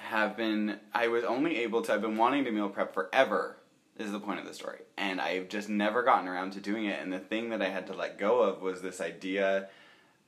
have 0.08 0.36
been, 0.36 0.80
I 0.94 1.08
was 1.08 1.24
only 1.24 1.58
able 1.60 1.82
to, 1.84 1.94
I've 1.94 2.02
been 2.02 2.18
wanting 2.18 2.46
to 2.46 2.52
meal 2.52 2.70
prep 2.70 2.94
forever, 2.94 3.58
is 3.98 4.12
the 4.12 4.20
point 4.20 4.40
of 4.40 4.46
the 4.46 4.54
story. 4.54 4.80
And 4.98 5.20
I've 5.20 5.50
just 5.50 5.70
never 5.70 6.04
gotten 6.04 6.28
around 6.28 6.52
to 6.54 6.60
doing 6.60 6.86
it. 6.86 7.00
And 7.02 7.12
the 7.12 7.20
thing 7.20 7.50
that 7.50 7.62
I 7.62 7.70
had 7.70 7.88
to 7.88 7.94
let 7.94 8.18
go 8.18 8.42
of 8.42 8.62
was 8.62 8.82
this 8.82 9.02
idea. 9.02 9.70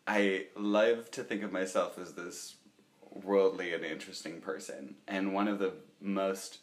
I 0.07 0.45
love 0.55 1.11
to 1.11 1.23
think 1.23 1.43
of 1.43 1.51
myself 1.51 1.97
as 1.99 2.13
this 2.13 2.55
worldly 3.11 3.73
and 3.73 3.83
interesting 3.83 4.41
person. 4.41 4.95
And 5.07 5.33
one 5.33 5.47
of 5.47 5.59
the 5.59 5.73
most 6.01 6.59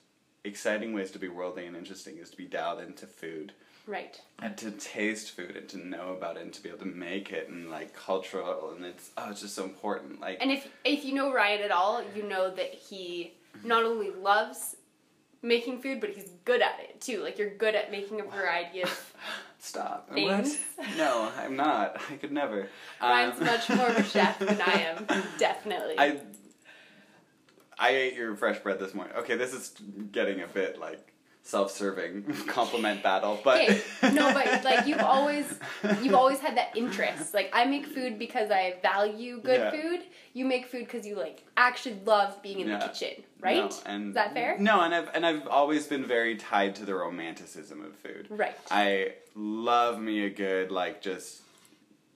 exciting 0.47 0.93
ways 0.93 1.11
to 1.13 1.19
be 1.19 1.29
worldly 1.29 1.67
and 1.67 1.77
interesting 1.77 2.19
is 2.19 2.31
to 2.31 2.37
be 2.37 2.45
dialed 2.45 2.81
into 2.81 3.07
food 3.07 3.53
Right. 3.87 4.21
and 4.41 4.57
to 4.59 4.71
taste 4.73 5.31
food 5.37 5.57
and 5.57 5.69
to 5.69 5.79
know 5.79 6.13
about 6.13 6.37
it 6.37 6.43
and 6.43 6.53
to 6.55 6.63
be 6.63 6.69
able 6.71 6.81
to 6.81 6.87
make 6.87 7.31
it 7.33 7.49
and 7.49 7.71
like 7.71 7.95
cultural 7.95 8.73
and 8.75 8.85
it's 8.85 9.11
oh 9.17 9.31
it's 9.31 9.43
just 9.43 9.55
so 9.55 9.65
important 9.65 10.21
like 10.21 10.39
And 10.41 10.51
if 10.51 10.69
if 10.85 11.05
you 11.05 11.15
know 11.15 11.33
Ryan 11.33 11.63
at 11.63 11.71
all, 11.71 12.03
you 12.15 12.23
know 12.25 12.51
that 12.55 12.75
he 12.75 13.35
not 13.63 13.85
only 13.85 14.11
loves 14.11 14.77
making 15.43 15.81
food, 15.81 16.01
but 16.01 16.11
he's 16.11 16.31
good 16.45 16.61
at 16.63 16.81
it 16.81 17.01
too. 17.01 17.23
Like 17.23 17.39
you're 17.39 17.55
good 17.55 17.75
at 17.77 17.91
making 17.93 18.21
a 18.21 18.25
variety 18.25 18.83
of. 18.83 19.15
stop 19.59 20.09
things. 20.13 20.59
what 20.77 20.87
no 20.97 21.29
i'm 21.39 21.57
not 21.57 22.01
i 22.13 22.15
could 22.17 22.31
never 22.31 22.69
Ryan's 23.03 23.41
Um, 23.41 23.47
much 23.47 23.69
more 23.71 23.87
of 23.89 23.97
a 23.97 24.05
chef 24.05 24.39
than 24.39 24.61
I 24.61 24.73
am, 24.83 25.07
definitely. 25.39 25.99
i 25.99 26.21
i 27.79 27.91
ate 27.91 28.15
your 28.15 28.35
fresh 28.37 28.59
bread 28.61 28.79
this 28.79 28.95
morning 28.95 29.15
okay 29.17 29.37
this 29.37 29.53
is 29.53 29.75
getting 30.13 30.41
a 30.43 30.47
bit 30.47 30.79
like 30.79 31.13
self-serving 31.43 32.25
compliment 32.49 33.03
battle 33.05 33.39
but 33.45 33.61
Okay, 33.61 33.81
no, 34.13 34.33
but 34.35 34.65
like 34.71 34.85
you've 34.85 34.99
always 35.01 35.47
you've 36.03 36.15
always 36.15 36.41
had 36.41 36.57
that 36.57 36.77
interest. 36.77 37.33
Like 37.35 37.51
I 37.53 37.65
make 37.67 37.87
food 37.87 38.19
because 38.19 38.51
I 38.51 38.75
value 38.83 39.41
good 39.41 39.61
Yeah. 39.61 39.71
food. 39.71 40.01
You 40.33 40.45
make 40.45 40.67
food 40.67 40.81
because 40.87 41.07
you 41.07 41.15
like 41.15 41.45
actually 41.57 42.01
love 42.05 42.43
being 42.43 42.59
in 42.59 42.67
Yeah. 42.67 42.79
the 42.79 42.89
kitchen, 42.89 43.23
right? 43.39 43.71
No, 43.71 43.77
and 43.87 44.09
Is 44.09 44.15
that 44.15 44.35
fair? 44.35 44.57
No, 44.59 44.81
and 44.81 44.93
I've 44.93 45.09
and 45.15 45.25
I've 45.25 45.47
always 45.47 45.87
been 45.87 46.05
very 46.05 46.35
tied 46.37 46.75
to 46.77 46.85
the 46.85 46.97
romanticism 46.97 47.81
of 47.85 47.95
food. 47.95 48.27
Right. 48.29 48.57
I 48.73 49.13
love 49.37 50.01
me 50.01 50.25
a 50.25 50.31
good 50.31 50.73
like 50.73 51.01
just 51.01 51.43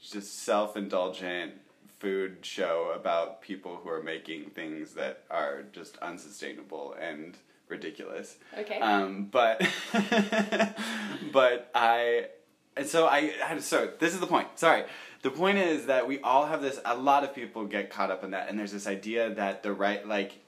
just 0.00 0.40
self-indulgent 0.43 1.52
food 2.00 2.38
show 2.42 2.92
about 2.97 3.42
people 3.42 3.76
who 3.83 3.88
are 3.90 4.02
making 4.02 4.50
things 4.50 4.95
that 4.95 5.23
are 5.30 5.64
just 5.73 5.97
unsustainable 5.99 6.95
and 7.00 7.37
ridiculous. 7.69 8.37
Okay. 8.59 8.80
Um, 8.80 9.26
but 9.30 9.61
but 11.33 11.71
I 11.75 12.26
and 12.76 12.87
so 12.87 13.07
I 13.07 13.33
I- 13.47 13.59
so 13.59 13.92
this 13.99 14.14
is 14.14 14.21
the 14.21 14.26
point. 14.26 14.49
Sorry. 14.57 14.85
The 15.23 15.30
point 15.30 15.59
is 15.59 15.87
that 15.87 16.09
we 16.09 16.19
all 16.21 16.47
have 16.47 16.62
this 16.62 16.80
a 16.85 16.97
lot 16.97 17.23
of 17.25 17.35
people 17.35 17.66
get 17.66 17.90
caught 17.90 18.11
up 18.11 18.25
in 18.25 18.30
that 18.30 18.49
and 18.49 18.59
there's 18.59 18.73
this 18.73 18.87
idea 18.87 19.35
that 19.35 19.62
the 19.62 19.73
right 19.73 20.07
like 20.07 20.40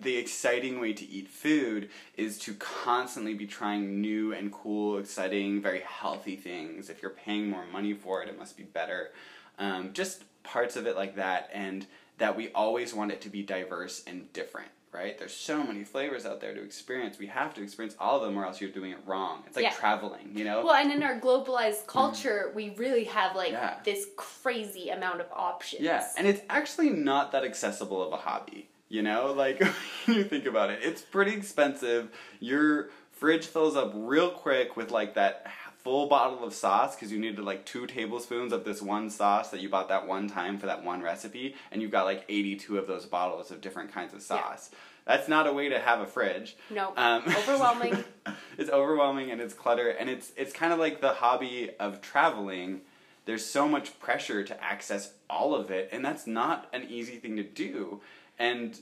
the 0.00 0.16
exciting 0.16 0.80
way 0.80 0.92
to 0.92 1.04
eat 1.06 1.28
food 1.28 1.90
is 2.16 2.38
to 2.38 2.54
constantly 2.54 3.34
be 3.34 3.46
trying 3.46 4.00
new 4.00 4.32
and 4.32 4.50
cool, 4.50 4.96
exciting, 4.98 5.60
very 5.60 5.80
healthy 5.80 6.34
things. 6.36 6.88
If 6.88 7.02
you're 7.02 7.10
paying 7.10 7.50
more 7.50 7.66
money 7.70 7.92
for 7.92 8.22
it, 8.22 8.28
it 8.30 8.38
must 8.38 8.56
be 8.56 8.62
better. 8.62 9.10
Um, 9.58 9.90
just 9.92 10.24
parts 10.46 10.76
of 10.76 10.86
it 10.86 10.96
like 10.96 11.16
that, 11.16 11.50
and 11.52 11.86
that 12.18 12.36
we 12.36 12.50
always 12.52 12.94
want 12.94 13.12
it 13.12 13.20
to 13.22 13.28
be 13.28 13.42
diverse 13.42 14.02
and 14.06 14.32
different, 14.32 14.68
right? 14.92 15.18
There's 15.18 15.34
so 15.34 15.62
many 15.62 15.84
flavors 15.84 16.24
out 16.24 16.40
there 16.40 16.54
to 16.54 16.62
experience. 16.62 17.18
We 17.18 17.26
have 17.26 17.52
to 17.54 17.62
experience 17.62 17.94
all 18.00 18.16
of 18.16 18.22
them, 18.22 18.38
or 18.38 18.46
else 18.46 18.60
you're 18.60 18.70
doing 18.70 18.92
it 18.92 18.98
wrong. 19.04 19.42
It's 19.46 19.56
like 19.56 19.64
Yeah. 19.64 19.72
traveling, 19.72 20.30
you 20.34 20.44
know? 20.44 20.64
Well, 20.64 20.74
and 20.74 20.90
in 20.90 21.02
our 21.02 21.20
globalized 21.20 21.86
culture, 21.86 22.52
we 22.54 22.70
really 22.76 23.04
have 23.04 23.36
like 23.36 23.50
Mm. 23.50 23.52
Yeah. 23.60 23.76
this 23.84 24.06
crazy 24.16 24.88
amount 24.88 25.20
of 25.20 25.26
options. 25.32 25.82
Yeah, 25.82 26.06
and 26.16 26.26
it's 26.26 26.40
actually 26.48 26.90
not 26.90 27.32
that 27.32 27.44
accessible 27.44 28.02
of 28.02 28.12
a 28.12 28.16
hobby. 28.16 28.68
You 28.88 29.02
know, 29.02 29.32
like 29.36 29.60
when 30.06 30.16
you 30.16 30.24
think 30.24 30.46
about 30.46 30.70
it, 30.70 30.78
it's 30.82 31.02
pretty 31.02 31.32
expensive. 31.34 32.08
Your 32.40 32.88
fridge 33.10 33.46
fills 33.46 33.76
up 33.76 33.92
real 33.94 34.30
quick 34.30 34.76
with 34.76 34.90
like 34.90 35.14
that 35.14 35.46
full 35.86 36.08
bottle 36.08 36.42
of 36.42 36.52
sauce 36.52 36.96
because 36.96 37.12
you 37.12 37.18
needed 37.20 37.38
like 37.38 37.64
two 37.64 37.86
tablespoons 37.86 38.52
of 38.52 38.64
this 38.64 38.82
one 38.82 39.08
sauce 39.08 39.50
that 39.50 39.60
you 39.60 39.68
bought 39.68 39.88
that 39.88 40.04
one 40.04 40.28
time 40.28 40.58
for 40.58 40.66
that 40.66 40.82
one 40.82 41.00
recipe, 41.00 41.54
and 41.70 41.80
you've 41.80 41.92
got 41.92 42.04
like 42.04 42.24
82 42.28 42.76
of 42.76 42.88
those 42.88 43.06
bottles 43.06 43.52
of 43.52 43.60
different 43.60 43.92
kinds 43.92 44.12
of 44.12 44.18
Yeah. 44.18 44.24
sauce. 44.26 44.70
That's 45.06 45.28
not 45.28 45.46
a 45.46 45.52
way 45.52 45.68
to 45.68 45.78
have 45.78 46.00
a 46.00 46.06
fridge. 46.06 46.56
No, 46.70 46.92
Um, 46.96 47.22
overwhelming. 47.28 48.02
it's 48.58 48.68
overwhelming 48.68 49.30
and 49.30 49.40
it's 49.40 49.54
clutter 49.54 49.88
and 49.90 50.10
it's 50.10 50.32
it's 50.36 50.52
kind 50.52 50.72
of 50.72 50.80
like 50.80 51.00
the 51.00 51.14
hobby 51.14 51.70
of 51.78 52.00
traveling. 52.00 52.80
There's 53.26 53.46
so 53.46 53.68
much 53.68 54.00
pressure 54.00 54.42
to 54.42 54.64
access 54.64 55.12
all 55.30 55.54
of 55.54 55.70
it, 55.70 55.88
and 55.92 56.04
that's 56.04 56.26
not 56.26 56.66
an 56.72 56.82
easy 56.88 57.16
thing 57.18 57.36
to 57.36 57.44
do. 57.44 58.00
And 58.40 58.76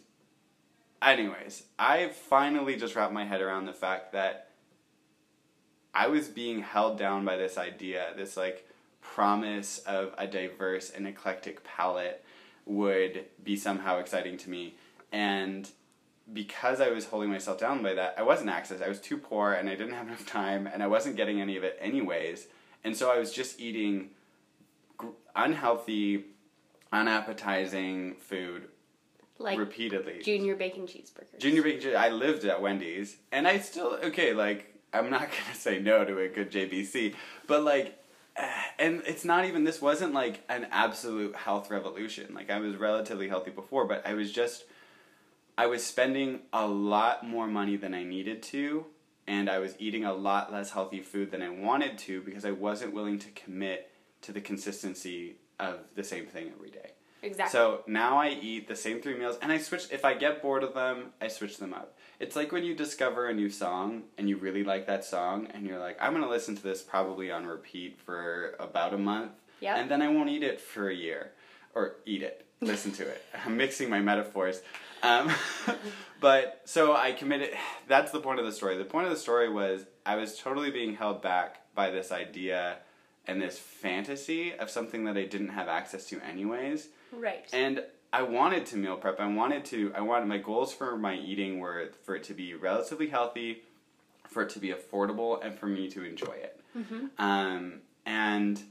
anyways, 1.02 1.64
I 1.78 2.08
finally 2.08 2.76
just 2.76 2.94
wrapped 2.96 3.12
my 3.12 3.26
head 3.26 3.42
around 3.42 3.66
the 3.66 3.72
fact 3.74 4.12
that 4.14 4.48
I 5.94 6.08
was 6.08 6.28
being 6.28 6.60
held 6.62 6.98
down 6.98 7.24
by 7.24 7.36
this 7.36 7.56
idea, 7.56 8.12
this 8.16 8.36
like 8.36 8.68
promise 9.00 9.78
of 9.86 10.12
a 10.18 10.26
diverse 10.26 10.90
and 10.90 11.06
eclectic 11.06 11.62
palette 11.62 12.24
would 12.66 13.26
be 13.42 13.56
somehow 13.56 13.98
exciting 13.98 14.36
to 14.38 14.50
me. 14.50 14.74
And 15.12 15.68
because 16.32 16.80
I 16.80 16.90
was 16.90 17.04
holding 17.06 17.30
myself 17.30 17.58
down 17.60 17.82
by 17.82 17.94
that, 17.94 18.14
I 18.18 18.22
wasn't 18.22 18.50
access. 18.50 18.80
I 18.80 18.88
was 18.88 19.00
too 19.00 19.18
poor 19.18 19.52
and 19.52 19.68
I 19.68 19.74
didn't 19.74 19.94
have 19.94 20.08
enough 20.08 20.26
time 20.26 20.66
and 20.66 20.82
I 20.82 20.86
wasn't 20.86 21.16
getting 21.16 21.40
any 21.40 21.56
of 21.56 21.64
it 21.64 21.78
anyways. 21.80 22.46
And 22.82 22.96
so 22.96 23.10
I 23.12 23.18
was 23.18 23.32
just 23.32 23.60
eating 23.60 24.10
unhealthy, 25.36 26.24
unappetizing 26.92 28.14
food 28.16 28.68
Like 29.38 29.58
repeatedly. 29.58 30.22
junior 30.22 30.56
bacon 30.56 30.86
cheeseburgers. 30.86 31.38
Junior 31.38 31.62
bacon. 31.62 31.96
I 31.96 32.08
lived 32.08 32.44
at 32.44 32.60
Wendy's, 32.60 33.16
and 33.32 33.46
I 33.46 33.58
still 33.58 33.98
okay. 34.04 34.32
Like 34.32 34.73
I'm 34.94 35.10
not 35.10 35.20
gonna 35.44 35.54
say 35.54 35.80
no 35.80 36.04
to 36.04 36.18
a 36.18 36.28
good 36.28 36.50
JBC, 36.50 37.14
but 37.46 37.62
like, 37.62 37.98
and 38.78 39.02
it's 39.06 39.24
not 39.24 39.44
even. 39.44 39.64
This 39.64 39.82
wasn't 39.82 40.14
like 40.14 40.42
an 40.48 40.66
absolute 40.70 41.34
health 41.34 41.70
revolution. 41.70 42.32
Like 42.34 42.50
I 42.50 42.58
was 42.58 42.76
relatively 42.76 43.28
healthy 43.28 43.50
before, 43.50 43.86
but 43.86 44.06
I 44.06 44.14
was 44.14 44.32
just, 44.32 44.64
I 45.58 45.66
was 45.66 45.84
spending 45.84 46.40
a 46.52 46.66
lot 46.66 47.26
more 47.26 47.46
money 47.46 47.76
than 47.76 47.94
I 47.94 48.04
needed 48.04 48.42
to, 48.44 48.86
and 49.26 49.50
I 49.50 49.58
was 49.58 49.74
eating 49.78 50.04
a 50.04 50.14
lot 50.14 50.52
less 50.52 50.70
healthy 50.70 51.00
food 51.00 51.30
than 51.30 51.42
I 51.42 51.50
wanted 51.50 51.98
to 51.98 52.22
because 52.22 52.44
I 52.44 52.52
wasn't 52.52 52.94
willing 52.94 53.18
to 53.20 53.30
commit 53.30 53.90
to 54.22 54.32
the 54.32 54.40
consistency 54.40 55.36
of 55.60 55.80
the 55.94 56.04
same 56.04 56.26
thing 56.26 56.50
every 56.54 56.70
day. 56.70 56.90
Exactly. 57.22 57.52
So 57.52 57.82
now 57.86 58.18
I 58.18 58.30
eat 58.30 58.68
the 58.68 58.76
same 58.76 59.00
three 59.00 59.16
meals 59.16 59.38
and 59.40 59.50
I 59.50 59.58
switch 59.58 59.86
if 59.90 60.04
I 60.04 60.14
get 60.14 60.42
bored 60.42 60.62
of 60.62 60.74
them, 60.74 61.12
I 61.20 61.28
switch 61.28 61.56
them 61.56 61.72
up. 61.72 61.96
It's 62.20 62.36
like 62.36 62.52
when 62.52 62.64
you 62.64 62.74
discover 62.74 63.28
a 63.28 63.34
new 63.34 63.50
song 63.50 64.04
and 64.16 64.28
you 64.28 64.36
really 64.36 64.64
like 64.64 64.86
that 64.86 65.04
song 65.04 65.48
and 65.52 65.66
you're 65.66 65.78
like, 65.78 65.96
I'm 66.00 66.12
gonna 66.12 66.28
listen 66.28 66.56
to 66.56 66.62
this 66.62 66.82
probably 66.82 67.30
on 67.30 67.46
repeat 67.46 67.98
for 67.98 68.54
about 68.58 68.94
a 68.94 68.98
month. 68.98 69.32
Yep. 69.60 69.76
And 69.76 69.90
then 69.90 70.02
I 70.02 70.08
won't 70.08 70.28
eat 70.28 70.42
it 70.42 70.60
for 70.60 70.88
a 70.88 70.94
year. 70.94 71.32
Or 71.74 71.96
eat 72.06 72.22
it. 72.22 72.46
Listen 72.60 72.92
to 72.92 73.02
it. 73.02 73.22
I'm 73.44 73.56
mixing 73.56 73.90
my 73.90 74.00
metaphors. 74.00 74.62
Um, 75.02 75.30
but 76.20 76.62
so 76.64 76.94
I 76.94 77.12
committed 77.12 77.50
that's 77.88 78.12
the 78.12 78.20
point 78.20 78.38
of 78.38 78.46
the 78.46 78.52
story. 78.52 78.78
The 78.78 78.84
point 78.84 79.06
of 79.06 79.12
the 79.12 79.18
story 79.18 79.50
was 79.50 79.84
I 80.06 80.16
was 80.16 80.38
totally 80.38 80.70
being 80.70 80.94
held 80.94 81.20
back 81.20 81.60
by 81.74 81.90
this 81.90 82.12
idea 82.12 82.78
and 83.26 83.40
this 83.40 83.58
fantasy 83.58 84.54
of 84.54 84.70
something 84.70 85.04
that 85.04 85.16
I 85.16 85.24
didn't 85.24 85.48
have 85.48 85.68
access 85.68 86.06
to 86.06 86.20
anyways. 86.20 86.88
right. 87.12 87.48
And 87.52 87.82
I 88.18 88.22
wanted 88.22 88.64
to 88.66 88.76
meal 88.76 88.96
prep. 88.96 89.18
I 89.18 89.26
wanted 89.26 89.64
to. 89.66 89.92
I 89.94 90.00
wanted 90.00 90.26
my 90.28 90.38
goals 90.38 90.72
for 90.72 90.96
my 90.96 91.14
eating 91.16 91.58
were 91.58 91.90
for 92.04 92.14
it 92.14 92.22
to 92.24 92.34
be 92.34 92.54
relatively 92.54 93.08
healthy, 93.08 93.62
for 94.28 94.42
it 94.44 94.50
to 94.50 94.60
be 94.60 94.70
affordable, 94.78 95.44
and 95.44 95.52
for 95.58 95.66
me 95.66 95.88
to 95.90 96.04
enjoy 96.04 96.36
it. 96.48 96.60
Um, 97.18 97.80
and 98.06 98.62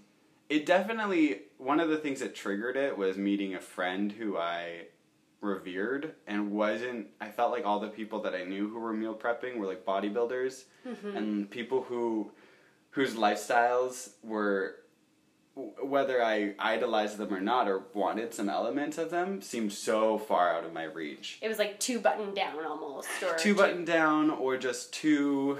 it 0.50 0.66
definitely 0.66 1.42
one 1.58 1.80
of 1.82 1.90
the 1.90 1.98
things 1.98 2.20
that 2.22 2.36
triggered 2.36 2.78
it 2.78 2.98
was 2.98 3.18
meeting 3.18 3.56
a 3.56 3.60
friend 3.60 4.12
who 4.14 4.38
I 4.38 4.86
revered 5.42 6.14
and 6.26 6.52
wasn't. 6.52 7.08
I 7.20 7.28
felt 7.30 7.52
like 7.52 7.66
all 7.66 7.80
the 7.82 7.90
people 7.90 8.22
that 8.22 8.34
I 8.34 8.44
knew 8.46 8.70
who 8.70 8.80
were 8.80 8.94
meal 8.94 9.14
prepping 9.16 9.58
were 9.58 9.68
like 9.68 9.84
bodybuilders 9.86 10.64
and 11.16 11.50
people 11.50 11.84
who 11.84 12.32
whose 12.92 13.16
lifestyles 13.16 14.12
were 14.24 14.76
whether 15.56 16.24
I 16.24 16.56
idolized 16.58 17.18
them 17.18 17.34
or 17.34 17.40
not 17.40 17.68
or 17.68 17.84
wanted 17.94 18.34
some 18.34 18.50
element 18.50 18.98
of 18.98 19.12
them 19.12 19.42
seemed 19.42 19.72
so 19.72 20.18
far 20.18 20.56
out 20.56 20.64
of 20.66 20.74
my 20.74 20.84
reach. 20.84 21.38
it 21.42 21.48
was 21.48 21.60
like 21.60 21.80
two 21.80 22.00
button 22.00 22.34
down 22.34 22.66
almost, 22.66 23.08
or 23.22 23.36
Too 23.38 23.54
buttoned 23.54 23.86
down 23.86 24.30
or 24.32 24.58
just 24.58 24.94
too 24.94 25.60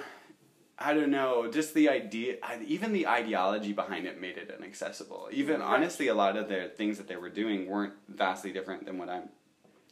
I 0.80 0.96
don't 0.96 1.12
know, 1.12 1.50
just 1.52 1.76
the 1.76 1.90
idea 1.90 2.38
even 2.66 2.92
the 2.94 3.08
ideology 3.08 3.72
behind 3.74 4.08
it 4.08 4.20
made 4.20 4.38
it 4.38 4.54
inaccessible. 4.58 5.30
Even 5.32 5.60
Right. 5.60 5.76
honestly 5.76 6.08
a 6.08 6.16
lot 6.16 6.38
of 6.38 6.50
the 6.50 6.72
things 6.76 6.98
that 6.98 7.08
they 7.08 7.16
were 7.16 7.30
doing 7.30 7.68
weren't 7.68 7.94
vastly 8.10 8.52
different 8.52 8.86
than 8.86 8.98
what 8.98 9.10
I'm 9.10 9.30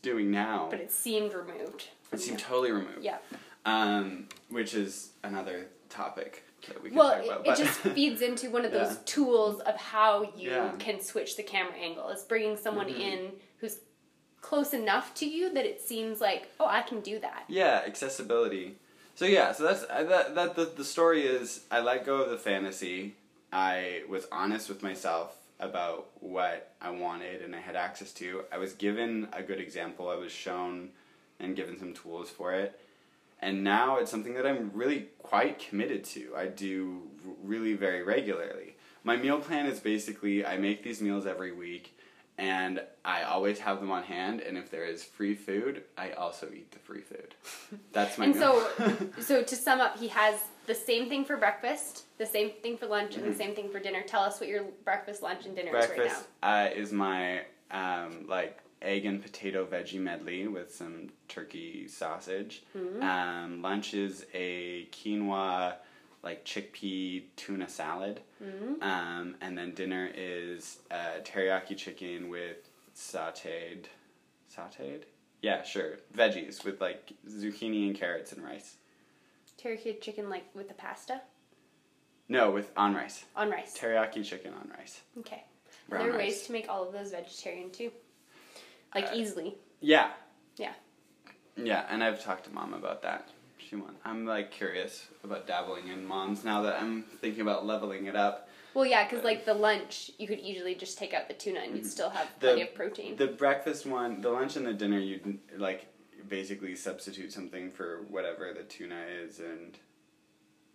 doing 0.02 0.32
now. 0.32 0.68
But 0.72 0.80
it 0.80 0.92
seemed 0.92 1.34
removed. 1.34 1.90
it 2.12 2.20
seemed 2.20 2.40
totally 2.40 2.72
removed. 2.72 3.04
Yeah. 3.04 3.18
Um, 3.66 4.28
which 4.50 4.74
is 4.74 5.12
another 5.24 5.68
topic 5.90 6.44
that 6.68 6.82
we 6.82 6.90
can 6.90 6.98
Well, 6.98 7.12
talk 7.16 7.26
it, 7.26 7.28
about. 7.42 7.48
it 7.60 7.64
just 7.64 7.80
feeds 7.96 8.22
into 8.22 8.50
one 8.50 8.66
of 8.66 8.72
those 8.72 8.92
Yeah. 8.94 8.98
tools 9.06 9.60
of 9.62 9.76
how 9.78 10.24
you 10.36 10.52
Yeah. 10.52 10.72
can 10.80 11.02
switch 11.02 11.36
the 11.38 11.44
camera 11.44 11.74
angle. 11.76 12.10
It's 12.10 12.24
bringing 12.24 12.58
someone 12.58 12.88
Mm-hmm. 12.88 13.02
in 13.02 13.32
who's 13.60 13.78
close 14.42 14.74
enough 14.74 15.14
to 15.16 15.26
you 15.28 15.54
that 15.54 15.66
it 15.66 15.82
seems 15.82 16.20
like, 16.20 16.50
oh, 16.60 16.66
I 16.68 16.82
can 16.82 17.02
do 17.02 17.20
that. 17.20 17.44
Yeah, 17.48 17.82
accessibility. 17.86 18.76
So 19.16 19.26
yeah, 19.26 19.52
so 19.52 19.64
that's 19.64 19.86
that. 19.86 20.34
That 20.36 20.56
the, 20.56 20.66
the 20.66 20.86
story 20.86 21.24
is 21.26 21.66
I 21.70 21.80
let 21.82 22.06
go 22.06 22.16
of 22.22 22.30
the 22.32 22.38
fantasy. 22.38 23.16
I 23.54 24.04
was 24.10 24.26
honest 24.32 24.70
with 24.70 24.82
myself 24.82 25.36
about 25.60 26.08
what 26.22 26.74
I 26.82 26.90
wanted 26.90 27.42
and 27.44 27.56
I 27.56 27.60
had 27.60 27.76
access 27.76 28.12
to. 28.14 28.46
I 28.52 28.58
was 28.58 28.74
given 28.74 29.28
a 29.34 29.44
good 29.44 29.60
example. 29.60 30.10
I 30.10 30.16
was 30.16 30.32
shown 30.32 30.90
and 31.40 31.56
given 31.56 31.78
some 31.78 31.94
tools 31.94 32.30
for 32.32 32.54
it. 32.54 32.80
And 33.42 33.64
now 33.64 33.98
it's 33.98 34.12
something 34.12 34.34
that 34.36 34.46
I'm 34.46 34.72
really 34.74 35.08
quite 35.20 35.60
committed 35.60 36.04
to. 36.06 36.34
I 36.36 36.46
do 36.48 37.02
really 37.44 37.74
very 37.74 38.04
regularly. 38.04 38.76
My 39.04 39.18
meal 39.18 39.40
plan 39.40 39.66
is 39.66 39.80
basically 39.80 40.46
I 40.46 40.58
make 40.58 40.84
these 40.84 41.02
meals 41.02 41.26
every 41.26 41.52
week 41.52 41.98
and 42.38 42.82
I 43.04 43.24
always 43.24 43.60
have 43.60 43.80
them 43.80 43.92
on 43.92 44.04
hand 44.04 44.42
and 44.42 44.58
if 44.58 44.70
there 44.70 44.86
is 44.86 45.04
free 45.04 45.34
food, 45.36 45.84
I 45.98 46.12
also 46.12 46.48
eat 46.54 46.72
the 46.72 46.80
free 46.80 47.02
food. 47.02 47.34
That's 47.94 48.18
my 48.18 48.26
And 48.26 48.36
meal. 48.36 48.68
so, 48.78 49.10
so 49.20 49.44
to 49.44 49.56
sum 49.56 49.82
up, 49.82 49.98
he 50.00 50.08
has 50.10 50.36
the 50.68 50.76
same 50.76 51.10
thing 51.10 51.26
for 51.26 51.36
breakfast, 51.38 52.06
the 52.20 52.26
same 52.26 52.52
thing 52.62 52.78
for 52.78 52.86
lunch, 52.86 53.16
and 53.16 53.26
the 53.26 53.36
same 53.36 53.56
thing 53.56 53.70
for 53.70 53.80
dinner. 53.80 54.02
Tell 54.04 54.22
us 54.22 54.40
what 54.40 54.48
your 54.50 54.64
breakfast, 54.86 55.24
lunch, 55.24 55.46
and 55.48 55.56
dinner 55.56 55.70
is 55.70 55.74
right 55.74 55.90
Mm-hmm. 55.90 55.96
breakfast 55.98 56.28
uh, 56.44 56.70
is 56.76 56.92
my 56.92 57.42
um, 57.72 58.26
like 58.28 58.60
egg 58.82 59.06
and 59.06 59.22
potato 59.22 59.66
veggie 59.66 60.00
medley 60.00 60.48
with 60.48 60.74
some 60.74 61.10
turkey 61.28 61.88
sausage. 61.88 62.64
Mm-hmm. 62.78 63.02
Um, 63.04 63.62
lunch 63.62 63.94
is 63.94 64.26
a 64.34 64.86
quinoa 64.92 65.76
like 66.24 66.46
chickpea 66.46 67.24
tuna 67.36 67.68
salad, 67.68 68.22
Mm-hmm. 68.44 68.82
um, 68.84 69.36
and 69.42 69.56
then 69.58 69.74
dinner 69.76 70.10
is 70.16 70.80
uh, 70.90 71.20
teriyaki 71.24 71.78
chicken 71.78 72.30
with 72.30 72.58
sautéed, 72.96 73.86
sautéed. 74.56 75.04
Yeah, 75.44 75.62
sure. 75.64 75.98
Veggies 76.16 76.64
with 76.64 76.82
like 76.82 77.14
zucchini 77.28 77.88
and 77.88 77.96
carrots 77.96 78.32
and 78.32 78.44
rice. 78.44 78.78
Teriyaki 79.62 80.00
chicken, 80.02 80.28
like 80.30 80.46
with 80.56 80.68
the 80.68 80.74
pasta 80.74 81.22
No, 82.30 82.50
with 82.52 82.72
on 82.78 82.94
rice. 82.96 83.26
on 83.36 83.50
rice. 83.52 83.78
Teriyaki 83.78 84.24
chicken 84.24 84.54
on 84.54 84.72
rice. 84.78 85.02
Okay. 85.20 85.44
Are 85.92 85.98
Brown 85.98 86.04
there 86.04 86.12
rice. 86.18 86.20
ways 86.20 86.44
to 86.44 86.52
make 86.52 86.68
all 86.70 86.84
of 86.88 86.94
those 86.94 87.12
vegetarian 87.12 87.70
too? 87.72 87.92
Like 88.94 89.06
Uh, 89.08 89.16
easily. 89.16 89.56
Yeah. 89.80 90.12
Yeah. 90.58 90.74
Yeah, 91.56 91.86
and 91.90 92.04
I've 92.04 92.24
talked 92.24 92.46
to 92.46 92.52
mom 92.52 92.74
about 92.74 93.02
that. 93.04 93.30
She 93.58 93.76
want. 93.76 93.98
I'm 94.04 94.26
like 94.26 94.52
curious 94.52 95.08
about 95.24 95.48
dabbling 95.48 95.88
in 95.88 96.06
moms 96.06 96.44
now 96.44 96.62
that 96.64 96.82
I'm 96.82 97.04
thinking 97.04 97.42
about 97.42 97.66
leveling 97.66 98.06
it 98.08 98.16
up. 98.16 98.50
Well, 98.74 98.86
yeah, 98.86 99.04
because 99.08 99.24
like 99.24 99.46
the 99.46 99.54
lunch, 99.54 100.12
you 100.18 100.28
could 100.28 100.40
easily 100.40 100.76
just 100.76 100.98
take 100.98 101.14
out 101.14 101.28
the 101.28 101.34
tuna 101.34 101.60
and 101.60 101.76
you'd 101.76 101.86
still 101.86 102.10
have 102.10 102.28
plenty 102.40 102.62
of 102.62 102.74
protein. 102.74 103.08
Mm-hmm. 103.16 103.16
The 103.18 103.28
breakfast 103.28 103.86
one, 103.86 104.22
the 104.22 104.30
lunch 104.30 104.56
and 104.56 104.66
the 104.66 104.74
dinner, 104.74 104.98
you'd 105.00 105.40
like 105.58 105.88
basically 106.30 106.76
substitute 106.76 107.32
something 107.34 107.70
for 107.70 108.04
whatever 108.10 108.54
the 108.54 108.64
tuna 108.64 109.04
is, 109.24 109.40
and 109.40 109.78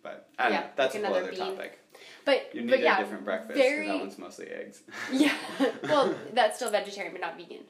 but 0.03 0.29
I 0.37 0.43
don't 0.43 0.53
Yeah, 0.53 0.59
know. 0.61 0.65
That's 0.75 0.93
like 0.95 1.03
a 1.03 1.07
whole 1.07 1.15
another 1.15 1.31
other 1.33 1.37
bean. 1.45 1.55
topic. 1.55 1.79
but 2.23 2.49
You 2.55 2.61
need 2.61 2.69
but 2.69 2.79
a 2.79 2.97
different 2.97 3.25
breakfast. 3.25 3.49
'cause 3.49 3.57
Very 3.57 3.87
that 3.87 3.99
one's 3.99 4.17
mostly 4.19 4.47
eggs. 4.47 4.83
yeah. 5.11 5.35
well, 5.83 6.15
that's 6.33 6.57
still 6.57 6.69
vegetarian, 6.69 7.11
but 7.13 7.21
not 7.21 7.35
vegan. 7.37 7.63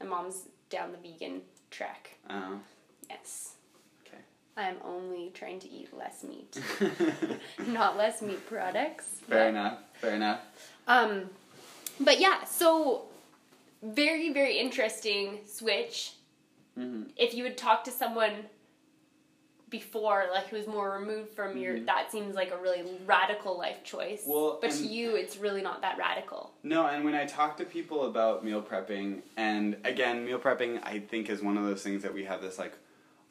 My 0.00 0.06
mom's 0.06 0.44
down 0.70 0.92
the 0.92 0.98
vegan 0.98 1.42
track. 1.70 2.16
Oh, 2.28 2.60
Yes. 3.08 3.54
okay. 4.06 4.22
I'm 4.56 4.76
only 4.84 5.30
trying 5.34 5.58
to 5.60 5.68
eat 5.70 5.88
less 5.96 6.22
meat, 6.24 6.60
not 7.66 7.96
less 7.96 8.22
meat 8.22 8.46
products. 8.48 9.06
Fair 9.28 9.44
but- 9.44 9.48
enough. 9.48 9.78
Fair 10.00 10.14
enough. 10.14 10.40
Um, 10.86 11.30
but 11.98 12.20
yeah, 12.20 12.44
so 12.44 13.04
very 13.82 14.32
very 14.32 14.58
interesting 14.58 15.40
switch. 15.46 16.14
hmm 16.76 17.02
If 17.16 17.34
you 17.34 17.42
would 17.44 17.58
talk 17.58 17.84
to 17.84 17.90
someone 17.90 18.32
before, 19.70 20.26
like 20.32 20.48
who 20.48 20.56
was 20.56 20.66
more 20.66 20.90
removed 20.98 21.30
from 21.30 21.56
your, 21.56 21.80
that 21.80 22.10
seems 22.10 22.34
like 22.34 22.50
a 22.50 22.56
really 22.58 22.82
radical 23.06 23.56
life 23.56 23.82
choice. 23.84 24.22
Mm-hmm. 24.22 24.30
Well, 24.30 24.58
but 24.60 24.70
to 24.72 24.84
you, 24.86 25.16
it's 25.16 25.36
really 25.38 25.62
not 25.62 25.80
that 25.82 25.96
radical. 25.96 26.52
No, 26.62 26.86
and 26.86 27.04
when 27.04 27.14
I 27.14 27.24
talk 27.24 27.56
to 27.58 27.64
people 27.64 28.06
about 28.06 28.44
meal 28.44 28.60
prepping, 28.62 29.20
and 29.36 29.76
again, 29.84 30.24
meal 30.24 30.38
prepping, 30.38 30.80
I 30.82 30.98
think 30.98 31.30
is 31.30 31.40
one 31.42 31.56
of 31.56 31.64
those 31.64 31.82
things 31.82 32.02
that 32.02 32.12
we 32.12 32.24
have 32.24 32.42
this 32.42 32.58
like 32.58 32.74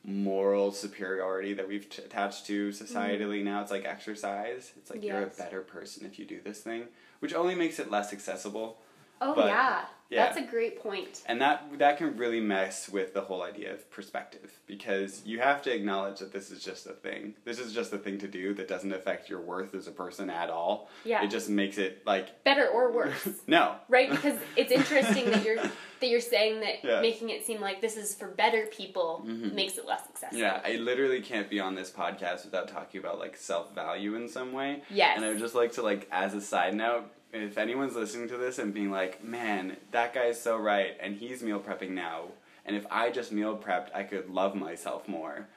moral 0.05 0.71
superiority 0.71 1.53
that 1.53 1.67
we've 1.67 1.89
t- 1.89 2.01
attached 2.01 2.45
to 2.47 2.69
societally 2.69 3.43
now. 3.43 3.61
It's 3.61 3.71
like 3.71 3.85
exercise. 3.85 4.71
It's 4.77 4.89
like 4.89 5.03
you're 5.03 5.23
a 5.23 5.27
better 5.27 5.61
person 5.61 6.05
if 6.05 6.17
you 6.17 6.25
do 6.25 6.39
this 6.43 6.61
thing, 6.61 6.85
which 7.19 7.33
only 7.33 7.53
makes 7.53 7.79
it 7.79 7.91
less 7.91 8.13
accessible. 8.13 8.79
Oh 9.21 9.35
But- 9.35 9.47
yeah, 9.47 9.85
Yeah. 10.09 10.25
That's 10.25 10.37
a 10.37 10.49
great 10.49 10.81
point. 10.81 11.21
And 11.27 11.39
that 11.41 11.77
that 11.77 11.97
can 11.97 12.17
really 12.17 12.39
mess 12.39 12.89
with 12.89 13.13
the 13.13 13.21
whole 13.21 13.43
idea 13.43 13.73
of 13.73 13.89
perspective 13.91 14.51
because 14.65 15.21
you 15.23 15.39
have 15.39 15.61
to 15.63 15.73
acknowledge 15.73 16.19
that 16.19 16.33
this 16.33 16.49
is 16.49 16.63
just 16.63 16.87
a 16.87 16.93
thing. 16.93 17.35
This 17.45 17.59
is 17.59 17.73
just 17.73 17.93
a 17.93 17.97
thing 17.97 18.17
to 18.19 18.27
do 18.27 18.53
that 18.55 18.67
doesn't 18.67 18.91
affect 18.91 19.29
your 19.29 19.41
worth 19.41 19.75
as 19.75 19.87
a 19.87 19.91
person 19.91 20.29
at 20.29 20.49
all. 20.49 20.89
Yeah. 21.05 21.23
It 21.23 21.29
just 21.29 21.49
makes 21.49 21.77
it 21.77 22.01
like 22.05 22.43
Better 22.43 22.67
or 22.67 22.91
worse. 22.91 23.27
no. 23.47 23.75
Right, 23.87 24.09
because 24.09 24.37
it's 24.55 24.71
interesting 24.71 25.25
that 25.25 25.43
you're 25.43 25.57
that 25.57 26.07
you're 26.07 26.21
saying 26.21 26.61
that 26.61 26.83
Yeah. 26.83 27.01
making 27.01 27.29
it 27.29 27.45
seem 27.45 27.61
like 27.61 27.81
this 27.81 27.97
is 27.97 28.15
for 28.15 28.29
better 28.29 28.65
people 28.67 29.23
mm-hmm. 29.27 29.53
makes 29.53 29.77
it 29.77 29.85
less 29.85 30.01
accessible. 30.09 30.39
Yeah, 30.39 30.61
I 30.65 30.77
literally 30.77 31.21
can't 31.21 31.49
be 31.49 31.59
on 31.59 31.75
this 31.75 31.91
podcast 31.91 32.45
without 32.45 32.67
talking 32.67 32.99
about 32.99 33.19
like 33.19 33.37
self 33.37 33.75
value 33.75 34.15
in 34.15 34.27
some 34.27 34.53
way. 34.53 34.81
Yes. 34.89 35.13
And 35.17 35.25
I 35.25 35.29
would 35.29 35.39
just 35.39 35.55
like 35.55 35.73
to 35.73 35.83
like 35.83 36.07
as 36.11 36.33
a 36.33 36.41
side 36.41 36.73
note, 36.73 37.11
if 37.33 37.57
anyone's 37.57 37.95
listening 37.95 38.27
to 38.29 38.37
this 38.37 38.59
and 38.59 38.73
being 38.73 38.91
like, 38.91 39.23
"Man, 39.23 39.77
that 39.91 40.13
guy's 40.13 40.41
so 40.41 40.57
right," 40.57 40.97
and 40.99 41.15
he's 41.15 41.43
meal 41.43 41.59
prepping 41.59 41.91
now, 41.91 42.29
and 42.65 42.75
if 42.75 42.85
I 42.91 43.11
just 43.11 43.31
meal 43.31 43.57
prepped, 43.57 43.93
I 43.93 44.03
could 44.03 44.29
love 44.29 44.55
myself 44.55 45.07
more. 45.07 45.47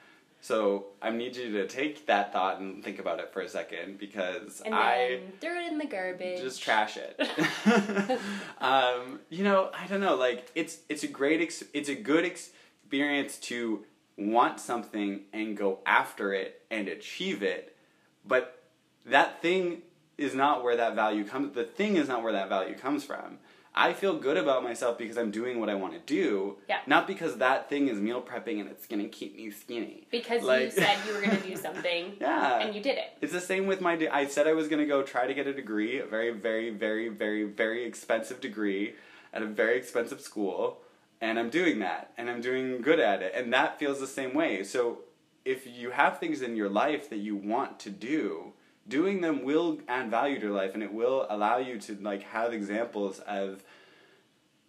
So 0.43 0.87
I 1.01 1.09
need 1.09 1.37
you 1.37 1.53
to 1.53 1.67
take 1.67 2.05
that 2.07 2.33
thought 2.33 2.59
and 2.59 2.83
think 2.83 2.99
about 2.99 3.19
it 3.19 3.31
for 3.31 3.39
a 3.39 3.47
second 3.47 3.97
because 3.97 4.61
And 4.65 4.75
I 4.75 5.21
throw 5.39 5.57
it 5.57 5.71
in 5.71 5.77
the 5.77 5.85
garbage. 5.85 6.41
just 6.41 6.61
trash 6.61 6.97
it. 6.97 7.17
um, 8.59 9.21
you 9.29 9.45
know, 9.45 9.69
I 9.73 9.87
don't 9.87 10.01
know. 10.01 10.15
Like 10.15 10.51
it's 10.53 10.79
it's 10.89 11.03
a 11.03 11.07
great 11.07 11.41
ex- 11.41 11.63
it's 11.73 11.87
a 11.87 11.95
good 11.95 12.25
experience 12.25 13.37
to 13.37 13.85
want 14.17 14.59
something 14.59 15.21
and 15.31 15.55
go 15.55 15.79
after 15.85 16.33
it 16.33 16.61
and 16.69 16.89
achieve 16.89 17.41
it, 17.41 17.77
but 18.27 18.63
that 19.05 19.41
thing 19.41 19.81
is 20.17 20.33
not 20.35 20.63
where 20.63 20.75
that 20.77 20.95
value 20.95 21.23
comes. 21.23 21.53
The 21.55 21.63
thing 21.63 21.95
is 21.95 22.07
not 22.07 22.23
where 22.23 22.33
that 22.33 22.49
value 22.49 22.75
comes 22.75 23.03
from. 23.03 23.39
I 23.75 23.93
feel 23.93 24.15
good 24.19 24.37
about 24.37 24.63
myself 24.63 24.99
because 24.99 25.17
I'm 25.17 25.31
doing 25.31 25.59
what 25.59 25.67
I 25.67 25.73
want 25.73 25.93
to 25.93 25.99
do, 25.99 26.57
Yeah. 26.69 26.77
not 26.85 27.07
because 27.07 27.37
that 27.37 27.69
thing 27.69 27.87
is 27.87 27.97
meal 27.99 28.21
prepping 28.21 28.59
and 28.61 28.69
it's 28.69 28.85
gonna 28.85 29.07
keep 29.07 29.35
me 29.35 29.49
skinny. 29.49 30.05
because 30.11 30.43
you 30.43 30.69
said 30.69 30.97
you 31.07 31.13
were 31.15 31.21
going 31.21 31.41
to 31.41 31.47
do 31.47 31.55
something 31.57 32.13
Yeah, 32.21 32.59
and 32.59 32.75
you 32.75 32.81
did 32.83 32.99
it. 32.99 33.17
it's 33.19 33.33
the 33.33 33.41
same 33.41 33.65
with 33.65 33.81
my. 33.81 33.95
De- 33.95 34.09
I 34.13 34.27
said 34.27 34.47
I 34.47 34.53
was 34.53 34.67
going 34.67 34.79
to 34.81 34.85
go 34.85 35.01
try 35.01 35.25
to 35.25 35.33
get 35.33 35.47
a 35.47 35.53
degree, 35.53 35.97
a 35.97 36.05
very, 36.05 36.29
very, 36.31 36.69
very, 36.69 37.09
very, 37.09 37.45
very 37.45 37.83
expensive 37.83 38.39
degree 38.39 38.93
at 39.33 39.41
a 39.41 39.47
very 39.47 39.75
expensive 39.77 40.21
school, 40.21 40.81
and 41.19 41.39
I'm 41.39 41.49
doing 41.49 41.79
that, 41.79 42.11
and 42.15 42.29
I'm 42.29 42.41
doing 42.41 42.79
good 42.83 42.99
at 42.99 43.23
it, 43.23 43.33
and 43.35 43.51
that 43.53 43.79
feels 43.79 43.99
the 43.99 44.05
same 44.05 44.35
way. 44.35 44.63
So, 44.63 44.99
if 45.45 45.65
you 45.65 45.89
have 45.89 46.19
things 46.19 46.43
in 46.43 46.55
your 46.55 46.69
life 46.69 47.09
that 47.09 47.17
you 47.17 47.35
want 47.35 47.79
to 47.79 47.89
do, 47.89 48.53
doing 48.87 49.21
them 49.21 49.43
will 49.43 49.79
add 49.87 50.09
value 50.11 50.35
to 50.39 50.47
your 50.47 50.55
life, 50.55 50.73
and 50.73 50.83
it 50.83 50.93
will 50.93 51.25
allow 51.29 51.57
you 51.57 51.79
to 51.79 51.95
like 52.01 52.23
have 52.23 52.53
examples 52.53 53.19
of 53.19 53.63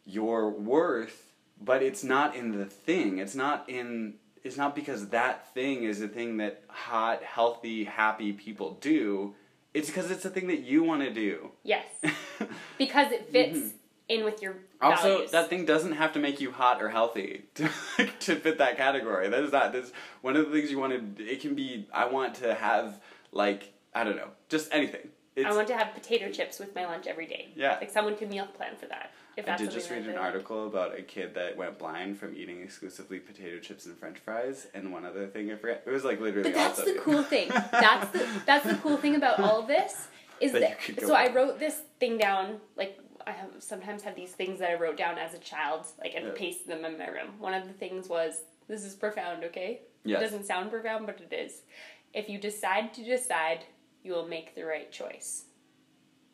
your 0.07 0.51
worth, 0.51 1.33
but 1.61 1.83
it's 1.83 2.05
not 2.05 2.35
in 2.37 2.59
the 2.59 2.65
thing. 2.67 3.19
It's 3.19 3.35
not 3.35 3.69
in 3.69 4.15
it's 4.43 4.57
not 4.59 4.75
because 4.75 5.09
that 5.09 5.53
thing 5.55 5.85
is 5.85 6.03
a 6.03 6.09
thing 6.09 6.37
that 6.37 6.63
hot, 6.69 7.23
healthy, 7.23 7.85
happy 7.85 8.33
people 8.33 8.77
do. 8.81 9.35
It's 9.73 9.89
because 9.89 10.11
it's 10.11 10.25
a 10.25 10.31
thing 10.31 10.49
that 10.49 10.61
you 10.61 10.85
want 10.85 11.03
to 11.03 11.11
do. 11.11 11.51
Yes, 11.63 11.87
because 12.79 13.11
it 13.11 13.31
fits 13.33 13.73
in 14.09 14.25
with 14.25 14.43
your 14.43 14.55
Mm-hmm. 14.83 14.93
also, 14.93 15.09
values. 15.15 15.31
that 15.31 15.49
thing 15.49 15.65
doesn't 15.65 15.93
have 15.93 16.13
to 16.13 16.19
make 16.19 16.43
you 16.43 16.51
hot 16.53 16.83
or 16.83 16.91
healthy 16.91 17.45
to, 17.55 17.71
to 18.21 18.37
fit 18.37 18.59
that 18.59 18.77
category. 18.77 19.29
That 19.31 19.43
is 19.43 19.51
not 19.53 19.73
this 19.73 19.93
one 20.21 20.37
of 20.37 20.45
the 20.45 20.53
things 20.53 20.71
you 20.71 20.79
want 20.79 21.17
to. 21.17 21.25
It 21.25 21.41
can 21.41 21.55
be. 21.55 21.87
I 21.93 22.05
want 22.05 22.35
to 22.37 22.53
have 22.55 23.01
like 23.33 23.73
I 23.95 24.05
don't 24.05 24.17
know, 24.17 24.29
just 24.49 24.69
anything. 24.73 25.09
It's, 25.37 25.47
I 25.47 25.53
want 25.53 25.67
to 25.69 25.77
have 25.77 25.95
potato 25.95 26.31
chips 26.31 26.61
with 26.61 26.75
my 26.77 26.85
lunch 26.87 27.07
every 27.09 27.27
day. 27.27 27.49
Yeah. 27.57 27.77
like 27.81 27.91
someone 27.91 28.17
could 28.17 28.31
meal 28.31 28.47
plan 28.47 28.77
for 28.77 28.87
that. 28.87 29.11
If 29.37 29.49
I 29.49 29.57
did 29.57 29.73
just 29.73 29.91
read 29.91 30.07
an 30.07 30.17
article 30.17 30.69
about 30.69 30.97
a 30.97 31.03
kid 31.03 31.35
that 31.35 31.57
went 31.57 31.77
blind 31.77 32.19
from 32.19 32.37
eating 32.37 32.63
exclusively 32.63 33.19
potato 33.19 33.59
chips 33.59 33.85
and 33.87 33.97
French 33.99 34.19
fries, 34.19 34.69
and 34.75 34.93
one 34.93 35.05
other 35.05 35.27
thing 35.27 35.51
I 35.51 35.57
forget. 35.57 35.83
It 35.87 35.91
was 35.91 36.05
like 36.05 36.21
literally. 36.21 36.51
But 36.51 36.55
that's 36.57 36.79
also, 36.79 36.95
the 36.95 37.01
cool 37.01 37.25
thing. 37.25 37.49
That's 37.73 38.11
the 38.13 38.27
that's 38.47 38.65
the 38.65 38.77
cool 38.77 38.97
thing 38.97 39.17
about 39.17 39.41
all 39.41 39.59
of 39.63 39.67
this 39.67 40.07
is 40.41 40.53
That 40.53 40.61
that. 40.61 40.89
you 40.89 40.95
could 40.95 41.05
so 41.07 41.15
I 41.15 41.33
wrote 41.33 41.59
this 41.59 41.83
thing 41.99 42.17
down. 42.17 42.61
Like 42.77 42.97
I 43.27 43.33
have 43.33 43.51
sometimes 43.59 44.03
have 44.05 44.15
these 44.15 44.31
things 44.31 44.61
that 44.61 44.71
I 44.71 44.75
wrote 44.75 44.97
down 44.97 45.19
as 45.19 45.35
a 45.35 45.39
child, 45.39 45.87
like 46.01 46.15
and 46.15 46.27
Yeah. 46.27 46.33
pasted 46.37 46.69
them 46.69 46.85
in 46.85 46.97
my 46.97 47.09
room. 47.09 47.31
One 47.41 47.55
of 47.55 47.67
the 47.67 47.73
things 47.73 48.09
was 48.09 48.43
this 48.69 48.85
is 48.85 48.95
profound. 48.95 49.43
Okay, 49.43 49.81
Yes. 50.05 50.21
it 50.21 50.25
doesn't 50.27 50.45
sound 50.47 50.71
profound, 50.71 51.07
but 51.07 51.21
it 51.21 51.33
is. 51.35 51.63
If 52.13 52.29
you 52.29 52.39
decide 52.39 52.95
to 52.95 53.03
decide, 53.05 53.65
you 54.05 54.13
will 54.13 54.29
make 54.29 54.55
the 54.55 54.65
right 54.65 54.93
choice. 54.93 55.47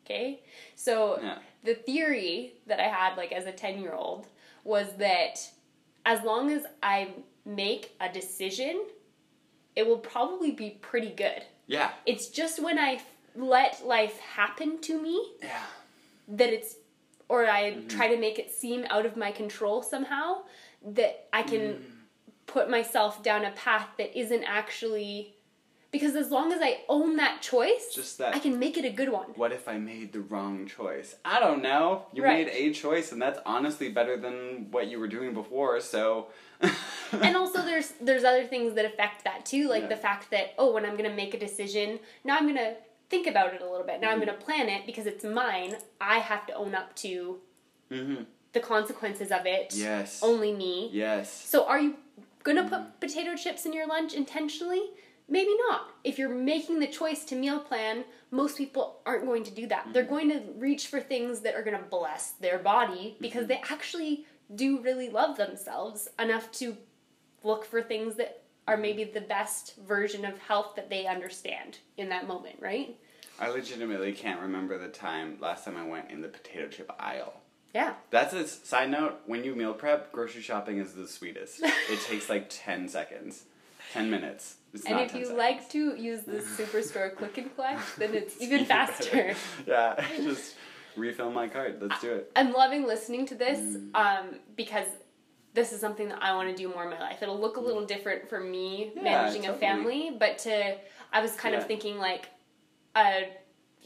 Okay, 0.05 0.43
so 0.75 1.19
Yeah. 1.21 1.39
the 1.63 1.73
theory 1.75 2.53
that 2.67 2.79
I 2.79 2.87
had, 2.89 3.15
like 3.17 3.31
as 3.31 3.45
a 3.45 3.51
10 3.51 3.81
year 3.81 3.93
old, 3.93 4.27
was 4.63 4.95
that 4.97 5.39
as 6.05 6.21
long 6.23 6.51
as 6.51 6.65
I 6.83 7.13
make 7.45 7.95
a 7.99 8.09
decision, 8.11 8.85
it 9.75 9.87
will 9.87 9.99
probably 9.99 10.51
be 10.51 10.71
pretty 10.81 11.11
good. 11.11 11.43
Yeah. 11.67 11.91
It's 12.05 12.27
just 12.27 12.61
when 12.61 12.77
I 12.77 12.95
f- 12.95 13.05
let 13.35 13.85
life 13.85 14.19
happen 14.19 14.79
to 14.81 15.01
me 15.01 15.33
Yeah. 15.41 15.63
that 16.27 16.49
it's, 16.51 16.75
or 17.29 17.45
I 17.45 17.71
Mm-hmm. 17.71 17.87
try 17.87 18.07
to 18.09 18.17
make 18.17 18.37
it 18.37 18.51
seem 18.51 18.85
out 18.89 19.05
of 19.05 19.15
my 19.15 19.31
control 19.31 19.81
somehow, 19.81 20.43
that 20.81 21.29
I 21.31 21.43
can 21.43 21.61
Mm. 21.75 21.91
put 22.47 22.69
myself 22.69 23.23
down 23.23 23.45
a 23.45 23.51
path 23.51 23.87
that 23.97 24.17
isn't 24.19 24.43
actually. 24.43 25.35
Because 25.91 26.15
as 26.15 26.31
long 26.31 26.53
as 26.53 26.61
I 26.61 26.79
own 26.87 27.17
that 27.17 27.41
choice, 27.41 27.93
Just 27.93 28.17
that- 28.19 28.33
I 28.33 28.39
can 28.39 28.57
make 28.57 28.77
it 28.77 28.85
a 28.85 28.89
good 28.89 29.09
one. 29.09 29.27
What 29.35 29.51
if 29.51 29.67
I 29.67 29.77
made 29.77 30.13
the 30.13 30.21
wrong 30.21 30.65
choice? 30.65 31.15
I 31.25 31.39
don't 31.41 31.61
know. 31.61 32.05
You 32.13 32.23
Right. 32.23 32.45
made 32.47 32.53
a 32.53 32.73
choice, 32.73 33.11
and 33.11 33.21
that's 33.21 33.39
honestly 33.45 33.89
better 33.89 34.15
than 34.15 34.71
what 34.71 34.87
you 34.87 34.99
were 34.99 35.09
doing 35.09 35.33
before. 35.33 35.81
So. 35.81 36.27
and 37.11 37.35
also 37.35 37.61
there's 37.63 37.89
there's 37.99 38.23
other 38.23 38.45
things 38.45 38.75
that 38.75 38.85
affect 38.85 39.23
that 39.23 39.43
too 39.45 39.67
like 39.67 39.81
Yeah. 39.83 39.87
the 39.87 39.95
fact 39.95 40.29
that 40.29 40.53
oh 40.59 40.71
when 40.73 40.85
i'm 40.85 40.95
to 40.95 41.09
make 41.09 41.33
a 41.33 41.39
decision 41.39 41.99
now 42.23 42.37
i'm 42.37 42.47
to 42.53 42.75
think 43.09 43.25
about 43.25 43.55
it 43.55 43.61
a 43.63 43.67
little 43.67 43.83
bit 43.85 43.99
now 43.99 44.11
i'm 44.11 44.17
Mm-hmm. 44.19 44.27
going 44.27 44.37
to 44.39 44.45
plan 44.45 44.69
it 44.69 44.85
because 44.85 45.07
it's 45.07 45.23
mine 45.23 45.75
i 45.99 46.19
have 46.19 46.45
to 46.45 46.53
own 46.53 46.75
up 46.75 46.95
to 46.97 47.39
hmm 47.89 48.15
the 48.53 48.59
consequences 48.59 49.31
of 49.31 49.47
it 49.47 49.73
Yes. 49.75 50.21
only 50.21 50.53
me 50.53 50.91
Yes. 50.93 51.31
so 51.33 51.65
are 51.65 51.79
you 51.79 51.95
going 52.43 52.57
to 52.57 52.63
put 52.63 52.99
potato 52.99 53.35
chips 53.35 53.65
in 53.65 53.73
your 53.73 53.87
lunch 53.87 54.13
intentionally 54.13 54.83
maybe 55.31 55.49
not 55.69 55.81
if 56.03 56.19
you're 56.19 56.29
making 56.53 56.79
the 56.79 56.87
choice 56.99 57.23
to 57.25 57.35
meal 57.35 57.59
plan 57.59 58.03
most 58.29 58.57
people 58.57 58.99
aren't 59.05 59.25
going 59.25 59.43
to 59.43 59.51
do 59.61 59.65
that 59.67 59.87
they're 59.93 60.03
Mm-hmm. 60.03 60.13
going 60.13 60.29
to 60.29 60.41
reach 60.57 60.87
for 60.87 60.99
things 60.99 61.39
that 61.41 61.55
are 61.55 61.63
going 61.63 61.77
to 61.77 61.83
bless 61.97 62.31
their 62.33 62.59
body 62.59 63.15
because 63.19 63.47
they 63.47 63.61
actually 63.69 64.25
do 64.53 64.79
really 64.81 65.09
love 65.09 65.37
themselves 65.37 66.07
enough 66.19 66.51
to 66.51 66.75
look 67.43 67.63
for 67.65 67.81
things 67.81 68.15
that 68.15 68.43
are 68.67 68.77
maybe 68.77 69.03
the 69.03 69.21
best 69.21 69.75
version 69.77 70.23
of 70.25 70.37
health 70.39 70.75
that 70.75 70.89
they 70.89 71.07
understand 71.07 71.79
in 71.97 72.09
that 72.09 72.27
moment 72.27 72.57
right 72.59 72.97
I 73.39 73.49
legitimately 73.49 74.13
can't 74.13 74.41
remember 74.41 74.77
the 74.77 74.89
time 74.89 75.37
last 75.39 75.65
time 75.65 75.75
I 75.77 75.85
went 75.87 76.11
in 76.11 76.21
the 76.21 76.27
potato 76.27 76.67
chip 76.67 76.91
aisle. 76.99 77.33
yeah 77.73 77.93
That's 78.11 78.33
a 78.33 78.47
side 78.47 78.91
note. 78.91 79.15
When 79.25 79.43
you 79.43 79.55
meal 79.55 79.73
prep, 79.73 80.11
grocery 80.11 80.43
shopping 80.43 80.77
is 80.77 80.93
the 80.93 81.07
sweetest. 81.07 81.61
it 81.63 81.99
takes 82.07 82.29
like 82.29 82.47
ten 82.49 82.87
seconds, 82.87 83.45
ten 83.91 84.09
minutes. 84.09 84.55
It's 84.73 84.85
and 84.85 84.99
if 84.99 85.13
you 85.13 85.25
seconds. 85.25 85.37
like 85.37 85.69
to 85.71 85.95
use 85.95 86.23
the 86.23 86.39
superstore 86.39 87.13
click 87.15 87.37
and 87.37 87.53
collect 87.55 87.81
then 87.99 88.13
it's 88.13 88.35
even 88.41 88.53
even 88.61 88.65
faster 88.65 89.35
yeah, 89.67 89.95
just 90.17 90.55
refill 90.95 91.31
my 91.31 91.47
cart. 91.47 91.77
Let's 91.81 91.99
do 92.01 92.13
it. 92.13 92.31
I'm 92.35 92.53
loving 92.53 92.85
listening 92.85 93.25
to 93.27 93.35
this 93.35 93.59
Mm. 93.59 93.95
um, 93.95 94.25
because 94.55 94.87
this 95.53 95.73
is 95.73 95.81
something 95.81 96.07
that 96.09 96.23
I 96.23 96.33
want 96.35 96.49
to 96.49 96.55
do 96.55 96.69
more 96.69 96.83
in 96.85 96.89
my 96.89 96.99
life. 96.99 97.21
It'll 97.21 97.39
look 97.39 97.57
a 97.57 97.59
little 97.59 97.85
different 97.85 98.29
for 98.29 98.39
me 98.39 98.93
Yeah, 98.95 99.01
managing 99.03 99.41
totally. 99.41 99.57
a 99.57 99.59
family, 99.59 100.15
but 100.17 100.37
to 100.39 100.77
I 101.11 101.21
was 101.21 101.35
kind 101.35 101.53
Yeah. 101.53 101.59
of 101.61 101.67
thinking 101.67 101.97
like 101.97 102.29
a 102.95 103.27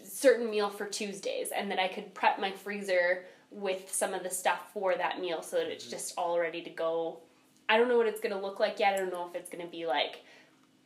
certain 0.03 0.49
meal 0.49 0.69
for 0.69 0.85
Tuesdays, 0.85 1.49
and 1.49 1.71
that 1.71 1.79
I 1.79 1.87
could 1.87 2.13
prep 2.13 2.39
my 2.39 2.51
freezer 2.51 3.25
with 3.49 3.91
some 3.91 4.13
of 4.13 4.21
the 4.23 4.29
stuff 4.29 4.71
for 4.73 4.95
that 4.95 5.19
meal 5.19 5.41
so 5.41 5.55
that 5.57 5.63
Mm-hmm. 5.63 5.71
it's 5.71 5.87
just 5.89 6.13
all 6.17 6.39
ready 6.39 6.61
to 6.61 6.69
go. 6.69 7.19
I 7.67 7.77
don't 7.77 7.87
know 7.87 7.97
what 7.97 8.07
it's 8.07 8.19
gonna 8.21 8.39
look 8.41 8.59
like 8.59 8.79
yet. 8.79 8.93
I 8.93 8.97
don't 8.97 9.11
know 9.11 9.27
if 9.27 9.35
it's 9.35 9.49
gonna 9.49 9.67
be 9.67 9.85
like 9.85 10.21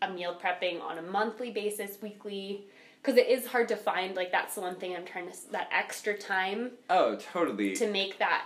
a 0.02 0.10
meal 0.10 0.38
prepping 0.42 0.82
on 0.82 0.98
a 0.98 1.02
monthly 1.02 1.52
basis, 1.52 2.02
weekly. 2.02 2.65
Because 3.02 3.18
it 3.18 3.28
is 3.28 3.48
hard 3.48 3.70
to 3.70 3.78
find, 3.78 4.15
like 4.15 4.32
that's 4.32 4.56
the 4.56 4.62
one 4.62 4.76
thing 4.76 4.96
I'm 4.96 5.06
trying 5.06 5.32
to 5.32 5.52
that 5.52 5.70
extra 5.72 6.18
time 6.18 6.72
Oh, 6.89 7.15
totally. 7.15 7.74
to 7.78 7.88
make 7.88 8.20
that 8.20 8.46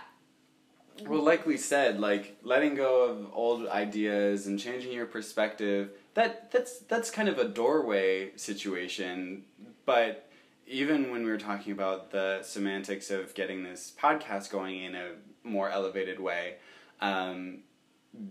Well, 1.06 1.22
like 1.22 1.44
we 1.44 1.56
said, 1.56 1.98
like 2.00 2.36
letting 2.44 2.74
go 2.76 3.04
of 3.04 3.30
old 3.32 3.66
ideas 3.66 4.46
and 4.46 4.58
changing 4.58 4.92
your 4.92 5.06
perspective. 5.06 5.90
That 6.14 6.52
that's 6.52 6.78
that's 6.80 7.10
kind 7.10 7.28
of 7.28 7.38
a 7.38 7.44
doorway 7.48 8.30
situation. 8.36 9.42
But 9.86 10.28
even 10.68 11.10
when 11.10 11.24
we 11.24 11.30
were 11.30 11.36
talking 11.38 11.72
about 11.72 12.10
the 12.12 12.40
semantics 12.42 13.10
of 13.10 13.34
getting 13.34 13.64
this 13.64 13.92
podcast 14.00 14.50
going 14.50 14.82
in 14.82 14.94
a 14.94 15.10
more 15.42 15.68
elevated 15.68 16.20
way, 16.20 16.54
um, 17.00 17.58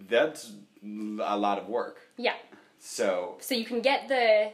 that's 0.08 0.52
a 0.84 1.38
lot 1.38 1.58
of 1.58 1.68
work. 1.68 2.00
yeah 2.18 2.34
So 2.80 3.38
so 3.40 3.56
you 3.56 3.66
can 3.66 3.82
get 3.82 4.08
the 4.08 4.52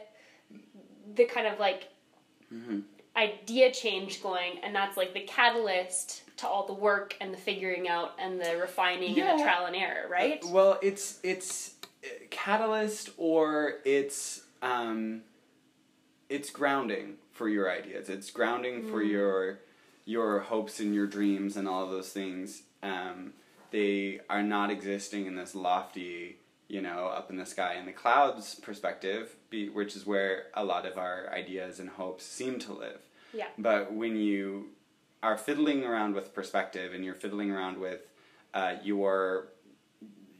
the 1.14 1.24
kind 1.24 1.46
of 1.46 1.58
like 1.58 1.88
Mhm. 2.52 2.82
idea 3.16 3.70
change 3.72 4.22
going 4.22 4.58
and 4.62 4.74
that's 4.74 4.96
like 4.96 5.12
the 5.14 5.20
catalyst 5.20 6.22
to 6.38 6.48
all 6.48 6.66
the 6.66 6.72
work 6.74 7.16
and 7.20 7.32
the 7.32 7.38
figuring 7.38 7.88
out 7.88 8.12
and 8.18 8.40
the 8.40 8.56
refining 8.56 9.18
and 9.20 9.38
the 9.38 9.42
trial 9.42 9.66
and 9.66 9.76
error, 9.76 10.08
right? 10.08 10.42
Well, 10.44 10.78
it's 10.82 11.20
it's 11.22 11.74
uh, 12.04 12.08
catalyst 12.30 13.10
or 13.16 13.76
it's 13.84 14.42
um, 14.62 15.22
it's 16.28 16.50
grounding 16.50 17.16
for 17.32 17.48
your 17.48 17.70
ideas. 17.70 18.08
It's 18.08 18.30
grounding 18.30 18.88
for 18.90 19.02
your 19.02 19.60
your 20.04 20.40
hopes 20.40 20.80
and 20.80 20.94
your 20.94 21.06
dreams 21.06 21.56
and 21.56 21.68
all 21.68 21.84
of 21.84 21.90
those 21.90 22.10
things. 22.12 22.62
Um, 22.82 23.34
they 23.70 24.20
are 24.28 24.42
not 24.42 24.70
existing 24.70 25.26
in 25.26 25.36
this 25.36 25.54
lofty, 25.54 26.36
you 26.68 26.80
know, 26.80 27.06
up 27.06 27.30
in 27.30 27.36
the 27.36 27.46
sky 27.46 27.74
in 27.74 27.86
the 27.86 27.92
clouds 27.92 28.54
perspective, 28.56 29.36
be, 29.50 29.68
which 29.68 29.96
is 29.96 30.06
where 30.06 30.46
a 30.54 30.64
lot 30.64 30.86
of 30.86 30.98
our 30.98 31.28
ideas 31.32 31.80
and 31.80 31.90
hopes 31.90 32.24
seem 32.24 32.58
to 32.60 32.72
live. 32.72 33.00
Yeah. 33.32 33.46
But 33.58 33.92
when 33.92 34.16
you 34.16 34.70
are 35.22 35.36
fiddling 35.36 35.84
around 35.84 36.14
with 36.14 36.34
perspective 36.34 36.94
and 36.94 37.04
you're 37.04 37.14
fiddling 37.14 37.50
around 37.50 37.78
with 37.78 38.00
uh, 38.54 38.74
your 38.82 39.48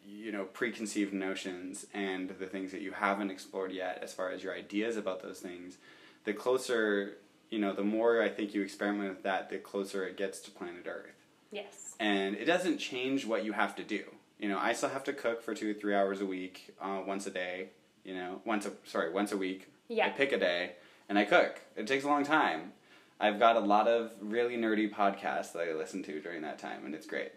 you 0.07 0.33
know 0.33 0.45
preconceived 0.45 1.12
notions 1.12 1.87
and 1.95 2.31
the 2.31 2.47
things 2.47 2.73
that 2.73 2.81
you 2.81 2.93
haven't 2.93 3.31
explored 3.31 3.73
yet 3.73 4.01
as 4.03 4.12
far 4.12 4.31
as 4.31 4.43
your 4.43 4.55
ideas 4.55 4.97
about 4.97 5.23
those 5.23 5.38
things 5.38 5.79
the 6.25 6.33
closer 6.33 7.16
you 7.49 7.59
know 7.59 7.73
the 7.73 7.85
more 7.85 8.21
i 8.21 8.29
think 8.29 8.53
you 8.53 8.61
experiment 8.61 9.09
with 9.09 9.23
that 9.23 9.49
the 9.49 9.57
closer 9.57 10.07
it 10.07 10.16
gets 10.16 10.40
to 10.40 10.51
planet 10.51 10.87
earth 10.87 11.19
Yes. 11.50 11.94
and 11.98 12.34
it 12.36 12.44
doesn't 12.44 12.78
change 12.78 13.26
what 13.26 13.44
you 13.44 13.52
have 13.52 13.74
to 13.76 13.82
do 13.84 14.04
you 14.38 14.48
know 14.48 14.58
i 14.58 14.72
still 14.72 14.88
have 14.88 15.04
to 15.04 15.12
cook 15.12 15.42
for 15.42 15.54
two 15.54 15.70
or 15.70 15.74
three 15.74 15.94
hours 15.94 16.20
a 16.20 16.26
week 16.26 16.74
uh, 16.80 17.00
once 17.06 17.26
a 17.26 17.30
day 17.30 17.68
you 18.04 18.14
know 18.14 18.40
once 18.44 18.66
a 18.66 18.72
sorry 18.84 19.12
once 19.12 19.32
a 19.32 19.36
week 19.36 19.68
Yeah. 19.88 20.06
i 20.06 20.10
pick 20.10 20.32
a 20.32 20.38
day 20.38 20.72
and 21.08 21.18
i 21.18 21.24
cook 21.24 21.60
it 21.76 21.86
takes 21.86 22.04
a 22.04 22.08
long 22.08 22.24
time 22.24 22.72
i've 23.20 23.38
got 23.38 23.56
a 23.56 23.60
lot 23.60 23.88
of 23.88 24.12
really 24.20 24.56
nerdy 24.56 24.88
podcasts 24.90 25.52
that 25.52 25.68
i 25.68 25.72
listen 25.74 26.02
to 26.04 26.20
during 26.20 26.42
that 26.42 26.58
time 26.58 26.84
and 26.86 26.94
it's 26.94 27.06
great 27.06 27.32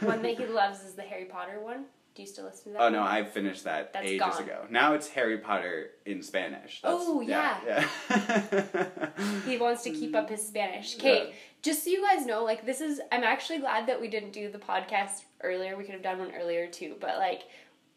one 0.00 0.22
that 0.22 0.36
he 0.38 0.46
loves 0.46 0.82
is 0.82 0.94
the 0.94 1.02
Harry 1.02 1.24
Potter 1.26 1.60
one. 1.60 1.84
Do 2.14 2.20
you 2.22 2.28
still 2.28 2.44
listen 2.44 2.64
to 2.64 2.70
that? 2.72 2.82
Oh 2.82 2.88
no, 2.90 3.00
one? 3.00 3.08
I 3.10 3.24
finished 3.24 3.64
that 3.64 3.92
That's 3.94 4.06
ages 4.06 4.20
gone. 4.20 4.42
ago. 4.42 4.66
Now 4.70 4.92
it's 4.94 5.08
Harry 5.08 5.38
Potter 5.38 5.90
in 6.04 6.22
Spanish. 6.22 6.82
That's- 6.82 7.00
Oh, 7.02 7.20
yeah. 7.22 7.58
yeah. 7.66 9.08
He 9.46 9.56
wants 9.58 9.82
to 9.84 9.90
keep 9.90 10.14
up 10.14 10.28
his 10.28 10.46
Spanish. 10.46 10.96
Okay, 10.98 11.28
Yeah. 11.28 11.34
just 11.62 11.84
so 11.84 11.90
you 11.90 12.02
guys 12.02 12.26
know, 12.26 12.44
like 12.44 12.66
this 12.66 12.80
is 12.80 13.00
I'm 13.10 13.24
actually 13.24 13.58
glad 13.60 13.86
that 13.86 14.00
we 14.00 14.08
didn't 14.08 14.32
do 14.32 14.50
the 14.50 14.58
podcast 14.58 15.22
earlier. 15.42 15.76
We 15.76 15.84
could 15.84 15.94
have 15.94 16.02
done 16.02 16.18
one 16.18 16.32
earlier 16.34 16.66
too, 16.66 16.96
but 17.00 17.16
like 17.18 17.42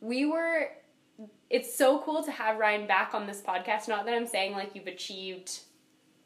we 0.02 0.26
were 0.26 0.70
it's 1.50 1.76
so 1.76 2.00
cool 2.00 2.24
to 2.24 2.32
have 2.32 2.58
Ryan 2.58 2.88
back 2.88 3.14
on 3.14 3.28
this 3.28 3.42
podcast. 3.42 3.88
Not 3.88 4.06
that 4.06 4.14
I'm 4.14 4.28
saying 4.28 4.54
like 4.54 4.76
you've 4.76 4.88
achieved 4.88 5.60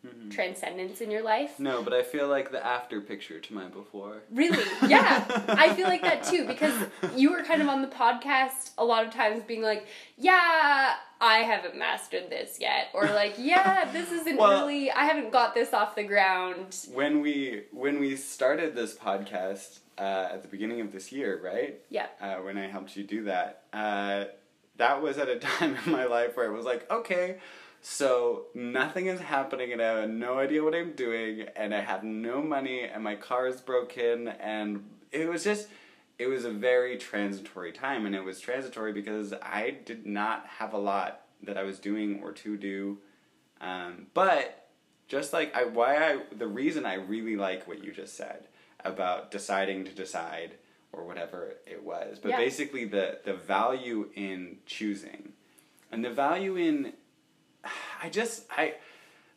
Mm-hmm. 0.05 0.29
transcendence 0.29 1.01
in 1.01 1.11
your 1.11 1.21
life. 1.23 1.59
no, 1.59 1.83
but 1.83 1.91
I 1.91 2.03
feel 2.03 2.29
like 2.29 2.51
the 2.51 2.65
after 2.65 3.01
picture 3.01 3.37
to 3.37 3.53
my 3.53 3.65
before. 3.65 4.21
Really? 4.31 4.63
Yeah. 4.87 5.25
I 5.49 5.73
feel 5.73 5.87
like 5.87 6.01
that 6.03 6.23
too 6.23 6.47
because 6.47 6.73
you 7.17 7.31
were 7.31 7.43
kind 7.43 7.61
of 7.61 7.67
on 7.67 7.81
the 7.81 7.89
podcast 7.89 8.71
a 8.77 8.85
lot 8.85 9.05
of 9.05 9.13
times 9.13 9.43
being 9.43 9.61
like, 9.61 9.87
"Yeah, 10.17 10.93
I 11.19 11.39
haven't 11.39 11.77
mastered 11.77 12.29
this 12.29 12.59
yet." 12.61 12.87
Or 12.93 13.07
like, 13.07 13.35
"Yeah, 13.37 13.89
this 13.91 14.09
isn't 14.13 14.37
Well- 14.37 14.61
really 14.61 14.89
I 14.89 15.03
haven't 15.03 15.31
got 15.31 15.53
this 15.53 15.73
off 15.73 15.95
the 15.95 16.03
ground." 16.03 16.77
When 16.93 17.19
we 17.19 17.63
when 17.71 17.99
we 17.99 18.15
started 18.15 18.75
this 18.75 18.95
podcast 18.95 19.79
uh, 19.97 20.29
at 20.31 20.43
the 20.43 20.47
beginning 20.47 20.79
of 20.79 20.93
this 20.93 21.11
year, 21.11 21.41
right? 21.43 21.81
Yeah. 21.89 22.07
Uh, 22.21 22.35
when 22.35 22.57
I 22.57 22.67
helped 22.67 22.95
you 22.95 23.03
do 23.03 23.23
that, 23.25 23.63
uh, 23.73 24.25
that 24.77 25.01
was 25.01 25.17
at 25.17 25.27
a 25.27 25.35
time 25.39 25.75
in 25.85 25.91
my 25.91 26.05
life 26.05 26.37
where 26.37 26.45
it 26.49 26.53
was 26.55 26.65
like, 26.65 26.89
okay, 26.89 27.37
so 27.81 28.45
nothing 28.53 29.07
is 29.07 29.19
happening 29.19 29.71
and 29.71 29.81
I 29.81 30.01
have 30.01 30.09
no 30.09 30.39
idea 30.39 30.63
what 30.63 30.75
I'm 30.75 30.91
doing 30.93 31.45
and 31.55 31.73
I 31.73 31.81
have 31.81 32.03
no 32.03 32.41
money 32.41 32.81
and 32.83 33.03
my 33.03 33.15
car 33.15 33.47
is 33.47 33.61
broken 33.61 34.27
and 34.27 34.83
it 35.11 35.29
was 35.29 35.43
just 35.43 35.67
it 36.17 36.27
was 36.27 36.43
a 36.43 36.51
very 36.51 36.97
transitory 36.97 37.71
time 37.71 38.05
and 38.05 38.13
it 38.13 38.23
was 38.23 38.39
transitory 38.41 38.91
because 38.91 39.33
I 39.41 39.77
did 39.85 40.05
not 40.05 40.45
have 40.57 40.73
a 40.73 40.77
lot 40.77 41.21
that 41.43 41.57
I 41.57 41.63
was 41.63 41.79
doing 41.79 42.21
or 42.21 42.33
to 42.33 42.57
do. 42.57 42.97
Um, 43.61 44.07
but 44.13 44.67
just 45.07 45.31
like 45.31 45.55
I 45.55 45.63
why 45.63 45.95
I 45.97 46.19
the 46.37 46.47
reason 46.47 46.85
I 46.85 46.95
really 46.95 47.37
like 47.37 47.67
what 47.67 47.83
you 47.83 47.91
just 47.93 48.15
said 48.17 48.47
about 48.83 49.31
deciding 49.31 49.85
to 49.85 49.91
decide 49.91 50.55
or 50.91 51.05
whatever 51.05 51.55
it 51.65 51.83
was. 51.83 52.19
But 52.19 52.29
Yeah. 52.31 52.37
basically 52.37 52.85
the 52.85 53.19
the 53.23 53.33
value 53.33 54.09
in 54.15 54.57
choosing 54.65 55.33
and 55.91 56.03
the 56.03 56.11
value 56.11 56.57
in 56.57 56.93
I 58.01 58.09
just 58.09 58.45
I 58.55 58.75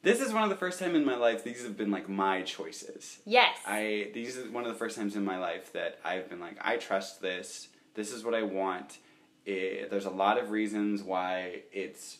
this 0.02 0.20
is 0.20 0.32
one 0.32 0.42
of 0.42 0.50
the 0.50 0.56
first 0.56 0.78
time 0.78 0.96
in 0.96 1.04
my 1.04 1.16
life 1.16 1.44
these 1.44 1.62
have 1.62 1.76
been 1.76 1.90
like 1.90 2.08
my 2.08 2.42
choices. 2.42 3.18
Yes. 3.24 3.56
I 3.66 4.10
these 4.14 4.36
is 4.36 4.48
one 4.48 4.64
of 4.64 4.72
the 4.72 4.78
first 4.78 4.96
times 4.96 5.16
in 5.16 5.24
my 5.24 5.38
life 5.38 5.72
that 5.72 5.98
I've 6.04 6.28
been 6.28 6.40
like 6.40 6.56
I 6.60 6.76
trust 6.76 7.20
this. 7.20 7.68
This 7.94 8.12
is 8.12 8.24
what 8.24 8.34
I 8.34 8.42
want. 8.42 8.98
It, 9.44 9.90
there's 9.90 10.06
a 10.06 10.10
lot 10.10 10.38
of 10.38 10.50
reasons 10.50 11.02
why 11.02 11.62
it's 11.72 12.18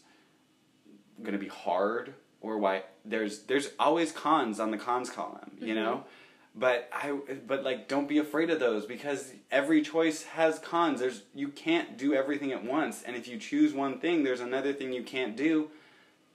going 1.22 1.33
to 1.33 1.38
be 1.38 1.48
hard 1.48 2.14
or 2.40 2.59
why 2.59 2.83
there's 3.05 3.40
there's 3.44 3.70
always 3.78 4.12
cons 4.12 4.61
on 4.61 4.70
the 4.70 4.78
cons 4.78 5.11
column, 5.11 5.52
you 5.59 5.68
mm-hmm. 5.68 5.76
know? 5.76 6.05
But 6.55 6.90
I 6.92 7.18
but 7.46 7.64
like 7.64 7.88
don't 7.88 8.09
be 8.09 8.18
afraid 8.18 8.50
of 8.50 8.61
those 8.61 8.85
because 8.85 9.33
every 9.50 9.81
choice 9.83 10.24
has 10.24 10.59
cons. 10.59 11.00
There's 11.00 11.22
you 11.35 11.48
can't 11.48 11.96
do 11.96 12.14
everything 12.14 12.52
at 12.52 12.64
once 12.64 13.02
and 13.02 13.16
if 13.16 13.26
you 13.26 13.38
choose 13.38 13.72
one 13.72 13.98
thing 13.98 14.22
there's 14.22 14.40
another 14.40 14.72
thing 14.72 14.92
you 14.92 15.02
can't 15.02 15.37
do. 15.37 15.70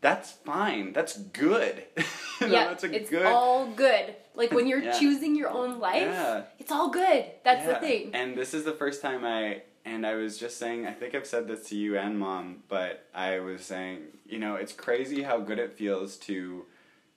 That's 0.02 0.32
fine. 0.32 0.94
That's 0.94 1.18
good. 1.18 1.84
you 2.42 2.48
know, 2.48 2.54
yeah, 2.54 2.66
that's 2.68 2.84
a 2.84 2.94
it's 2.94 3.10
good 3.10 3.26
all 3.26 3.68
good. 3.72 4.16
Like 4.36 4.52
when 4.52 4.68
you're 4.68 4.82
Yeah. 4.84 4.92
choosing 5.00 5.36
your 5.36 5.50
own 5.50 5.80
life, 5.80 6.02
Yeah. 6.04 6.44
it's 6.60 6.72
all 6.72 6.90
good. 6.90 7.26
That's 7.44 7.66
the 7.66 7.76
thing. 7.76 8.12
And 8.14 8.38
this 8.38 8.54
is 8.54 8.64
the 8.64 8.74
first 8.74 9.02
time 9.02 9.26
I 9.26 9.64
and 9.86 10.06
I 10.06 10.16
was 10.16 10.38
just 10.38 10.58
saying 10.58 10.86
I 10.86 10.92
think 10.94 11.16
I've 11.16 11.26
said 11.26 11.48
this 11.48 11.68
to 11.70 11.76
you 11.76 11.98
and 11.98 12.20
mom, 12.20 12.64
but 12.68 13.06
I 13.14 13.40
was 13.40 13.62
saying, 13.66 14.00
you 14.26 14.38
know, 14.40 14.56
it's 14.56 14.74
crazy 14.74 15.24
how 15.24 15.40
good 15.40 15.60
it 15.60 15.74
feels 15.74 16.16
to 16.18 16.66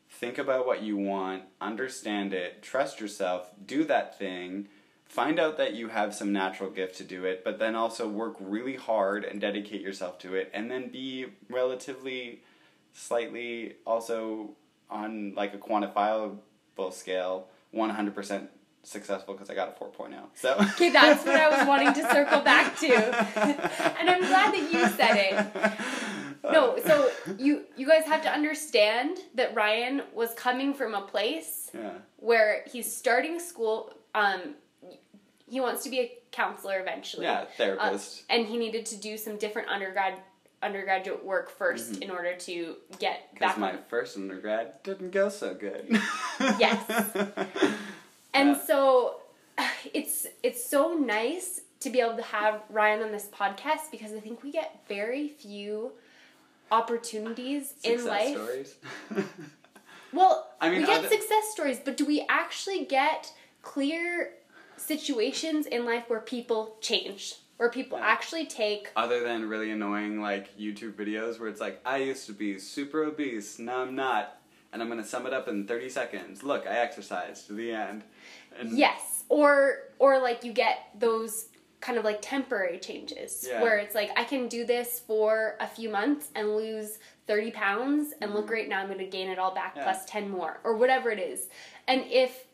think 0.08 0.38
about 0.38 0.66
what 0.66 0.82
you 0.82 0.96
want, 0.96 1.42
understand 1.60 2.32
it, 2.32 2.62
trust 2.62 2.98
yourself, 3.00 3.50
do 3.64 3.84
that 3.84 4.18
thing, 4.18 4.68
find 5.04 5.38
out 5.38 5.56
that 5.56 5.74
you 5.74 5.88
have 5.88 6.14
some 6.14 6.32
natural 6.32 6.70
gift 6.70 6.96
to 6.96 7.04
do 7.04 7.24
it, 7.24 7.44
but 7.44 7.58
then 7.58 7.74
also 7.76 8.08
work 8.08 8.36
really 8.40 8.74
hard 8.76 9.24
and 9.24 9.40
dedicate 9.40 9.80
yourself 9.80 10.18
to 10.18 10.34
it 10.34 10.50
and 10.54 10.70
then 10.70 10.88
be 10.88 11.26
relatively 11.48 12.42
slightly 12.92 13.74
also 13.86 14.50
on 14.90 15.34
like 15.34 15.54
a 15.54 15.58
quantifiable 15.58 16.38
scale 16.92 17.48
100% 17.74 18.48
successful 18.82 19.34
because 19.34 19.50
I 19.50 19.54
got 19.54 19.76
a 19.80 19.84
4.0. 19.84 20.14
So 20.34 20.54
Okay, 20.74 20.90
that's 20.90 21.24
what 21.24 21.36
I 21.36 21.48
was 21.58 21.66
wanting 21.68 21.92
to 21.94 22.10
circle 22.10 22.40
back 22.40 22.76
to. 22.78 22.86
and 23.98 24.10
I'm 24.10 24.20
glad 24.22 24.54
that 24.54 24.68
you 24.72 24.88
said 24.96 25.16
it. 25.16 26.42
No, 26.42 26.78
so 26.84 27.10
you 27.38 27.64
you 27.76 27.86
guys 27.86 28.04
have 28.06 28.22
to 28.22 28.30
understand 28.32 29.18
that 29.34 29.54
Ryan 29.54 30.02
was 30.14 30.32
coming 30.34 30.72
from 30.72 30.94
a 30.94 31.02
place 31.02 31.70
Yeah. 31.74 31.92
where 32.16 32.64
he's 32.72 32.90
starting 32.92 33.38
school 33.38 33.92
um 34.14 34.54
he 35.46 35.60
wants 35.60 35.84
to 35.84 35.90
be 35.90 35.98
a 36.00 36.18
counselor 36.32 36.80
eventually. 36.80 37.24
Yeah, 37.26 37.44
therapist. 37.56 38.22
and 38.30 38.46
he 38.46 38.56
needed 38.56 38.86
to 38.86 38.96
do 38.96 39.16
some 39.18 39.36
different 39.36 39.68
undergrad 39.68 40.14
undergraduate 40.62 41.24
work 41.24 41.56
1st 41.58 41.90
mm-hmm. 41.92 42.02
in 42.02 42.10
order 42.10 42.36
to 42.36 42.76
get 42.98 43.28
Because 43.32 43.56
my 43.56 43.72
on 43.72 43.78
first 43.88 44.16
undergrad 44.16 44.82
didn't 44.82 45.10
go 45.10 45.28
so 45.28 45.54
good. 45.54 45.86
Yes. 46.58 47.16
And 48.32 48.50
Yeah. 48.50 48.60
so 48.64 49.20
it's 49.94 50.26
it's 50.42 50.64
so 50.64 50.94
nice 50.94 51.62
to 51.80 51.90
be 51.90 52.00
able 52.00 52.16
to 52.16 52.22
have 52.22 52.62
Ryan 52.68 53.02
on 53.02 53.12
this 53.12 53.26
podcast 53.26 53.90
because 53.90 54.12
I 54.12 54.20
think 54.20 54.42
we 54.42 54.52
get 54.52 54.80
very 54.88 55.28
few 55.28 55.92
opportunities 56.70 57.74
in 57.82 58.04
life. 58.04 58.36
stories. 58.36 58.74
Well, 60.12 60.50
I 60.60 60.70
mean, 60.70 60.80
we 60.80 60.86
get 60.86 61.08
success 61.08 61.52
stories, 61.52 61.78
but 61.84 61.96
do 61.96 62.04
we 62.04 62.26
actually 62.28 62.84
get 62.84 63.32
clear 63.62 64.32
situations 64.76 65.66
in 65.66 65.84
life 65.84 66.04
where 66.08 66.18
people 66.18 66.74
change? 66.80 67.36
Where 67.60 67.68
people 67.68 67.98
Yeah. 67.98 68.06
actually 68.06 68.46
take 68.46 68.88
Other 68.96 69.22
than 69.22 69.46
really 69.46 69.70
annoying 69.70 70.22
like 70.22 70.56
YouTube 70.56 70.94
videos 70.94 71.38
where 71.38 71.46
it's 71.50 71.60
like, 71.60 71.78
I 71.84 71.98
used 71.98 72.24
to 72.28 72.32
be 72.32 72.58
super 72.58 73.04
obese, 73.04 73.58
now 73.58 73.82
I'm 73.82 73.94
not. 73.94 74.38
And 74.72 74.80
I'm 74.80 74.88
gonna 74.88 75.04
sum 75.04 75.26
it 75.26 75.34
up 75.34 75.46
in 75.46 75.66
30 75.66 75.90
seconds. 75.90 76.42
Look, 76.42 76.66
I 76.66 76.78
exercised 76.78 77.48
to 77.48 77.52
the 77.52 77.70
end. 77.72 78.02
And 78.58 78.78
Yes, 78.78 79.24
or 79.28 79.90
or 79.98 80.18
like 80.18 80.42
you 80.42 80.54
get 80.54 80.88
those 80.98 81.48
kind 81.82 81.98
of 81.98 82.04
like 82.06 82.22
temporary 82.22 82.78
changes 82.78 83.46
Yeah. 83.46 83.60
where 83.60 83.76
it's 83.76 83.94
like 83.94 84.10
I 84.18 84.24
can 84.24 84.48
do 84.48 84.64
this 84.64 84.98
for 84.98 85.56
a 85.60 85.66
few 85.66 85.90
months 85.90 86.28
and 86.34 86.56
lose 86.56 86.98
30 87.26 87.50
pounds 87.50 88.14
and 88.22 88.32
look 88.32 88.46
great 88.46 88.70
now 88.70 88.78
I'm 88.80 88.86
going 88.86 88.98
to 89.00 89.04
gain 89.04 89.28
it 89.28 89.38
all 89.38 89.54
back 89.54 89.72
Mm-hmm. 89.72 89.80
Yeah. 89.80 89.92
plus 89.92 90.06
10 90.06 90.30
more 90.30 90.60
or 90.64 90.76
whatever 90.78 91.10
it 91.10 91.18
is. 91.18 91.48
And 91.86 92.06
if 92.06 92.46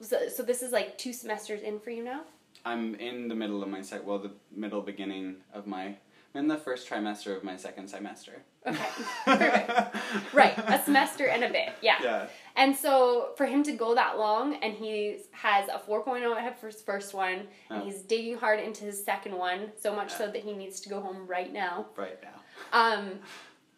so, 0.00 0.28
so 0.28 0.44
this 0.44 0.62
is 0.62 0.70
like 0.70 0.98
two 0.98 1.12
semesters 1.12 1.62
in 1.62 1.80
for 1.80 1.90
you 1.90 2.04
now? 2.04 2.20
I'm 2.64 2.94
in 2.96 3.28
the 3.28 3.34
middle 3.34 3.62
of 3.62 3.68
my 3.68 3.82
sec 3.82 4.04
well, 4.06 4.18
the 4.18 4.32
middle 4.54 4.80
beginning 4.82 5.36
of 5.52 5.66
my 5.66 5.96
I'm 6.34 6.40
in 6.40 6.48
the 6.48 6.56
first 6.56 6.88
trimester 6.88 7.36
of 7.36 7.44
my 7.44 7.56
second 7.56 7.88
semester. 7.88 8.32
Okay, 8.66 8.86
perfect. 9.26 9.96
right, 10.32 10.56
a 10.56 10.82
semester 10.82 11.26
and 11.26 11.44
a 11.44 11.50
bit. 11.50 11.70
Yeah. 11.82 11.96
Yeah. 12.02 12.26
And 12.56 12.74
so 12.74 13.32
for 13.36 13.44
him 13.44 13.62
to 13.64 13.72
go 13.72 13.94
that 13.94 14.18
long, 14.18 14.54
and 14.62 14.72
he 14.72 15.18
has 15.32 15.68
a 15.68 15.78
4.0 15.78 16.34
at 16.34 16.58
his 16.58 16.80
first 16.80 17.12
one, 17.12 17.48
and 17.68 17.82
Oh. 17.82 17.84
he's 17.84 18.00
digging 18.00 18.38
hard 18.38 18.60
into 18.60 18.84
his 18.84 19.04
second 19.04 19.36
one, 19.36 19.72
so 19.78 19.94
much 19.94 20.10
so 20.10 20.26
that 20.26 20.42
he 20.42 20.52
needs 20.54 20.80
to 20.82 20.88
go 20.88 21.00
home 21.02 21.26
right 21.26 21.52
now. 21.52 21.86
Right 21.96 22.18
now. 22.22 22.40
um, 22.72 23.18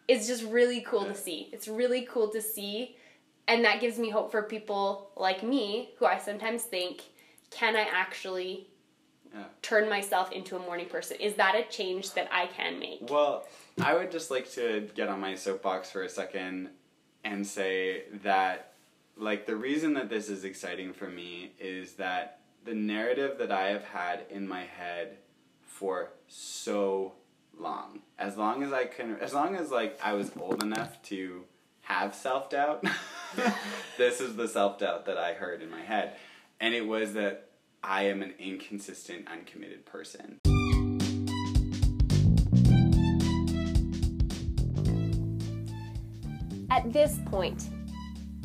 it's 0.06 0.26
just 0.28 0.44
really 0.44 0.82
cool 0.82 1.02
Yeah. 1.06 1.12
to 1.12 1.14
see. 1.18 1.48
It's 1.52 1.66
really 1.66 2.02
cool 2.02 2.28
to 2.28 2.40
see, 2.40 2.96
and 3.48 3.64
that 3.64 3.80
gives 3.80 3.98
me 3.98 4.10
hope 4.10 4.30
for 4.30 4.42
people 4.44 5.10
like 5.16 5.42
me 5.42 5.90
who 5.98 6.06
I 6.06 6.18
sometimes 6.18 6.62
think, 6.62 7.02
can 7.50 7.74
I 7.74 7.82
actually 7.90 8.68
Yeah. 9.34 9.44
turn 9.62 9.88
myself 9.88 10.30
into 10.30 10.54
a 10.56 10.60
morning 10.60 10.86
person? 10.86 11.16
Is 11.20 11.34
that 11.34 11.56
a 11.56 11.64
change 11.64 12.12
that 12.12 12.28
I 12.30 12.46
can 12.46 12.78
make? 12.78 13.10
Well, 13.10 13.44
I 13.82 13.94
would 13.94 14.12
just 14.12 14.30
like 14.30 14.50
to 14.52 14.88
get 14.94 15.08
on 15.08 15.20
my 15.20 15.34
soapbox 15.34 15.90
for 15.90 16.02
a 16.02 16.08
second 16.08 16.68
and 17.24 17.44
say 17.44 18.04
that, 18.22 18.74
like, 19.16 19.46
the 19.46 19.56
reason 19.56 19.94
that 19.94 20.08
this 20.08 20.28
is 20.28 20.44
exciting 20.44 20.92
for 20.92 21.08
me 21.08 21.52
is 21.58 21.94
that 21.94 22.38
the 22.64 22.74
narrative 22.74 23.38
that 23.38 23.50
I 23.50 23.68
have 23.68 23.84
had 23.84 24.24
in 24.30 24.46
my 24.46 24.62
head 24.64 25.16
for 25.62 26.10
so 26.28 27.14
long, 27.58 28.00
as 28.18 28.36
long 28.36 28.62
as 28.62 28.72
I 28.72 28.84
can, 28.84 29.16
as 29.20 29.34
long 29.34 29.56
as, 29.56 29.70
like, 29.70 29.98
I 30.02 30.12
was 30.12 30.30
old 30.38 30.62
enough 30.62 31.02
to 31.04 31.44
have 31.82 32.14
self 32.14 32.50
doubt, 32.50 32.84
this 33.98 34.20
is 34.20 34.36
the 34.36 34.46
self 34.46 34.78
doubt 34.78 35.06
that 35.06 35.18
I 35.18 35.34
heard 35.34 35.60
in 35.60 35.70
my 35.70 35.82
head. 35.82 36.14
And 36.60 36.72
it 36.72 36.86
was 36.86 37.14
that 37.14 37.50
I 37.86 38.04
am 38.04 38.22
an 38.22 38.32
inconsistent, 38.38 39.28
uncommitted 39.30 39.84
person. 39.84 40.38
At 46.70 46.90
this 46.94 47.18
point, 47.26 47.68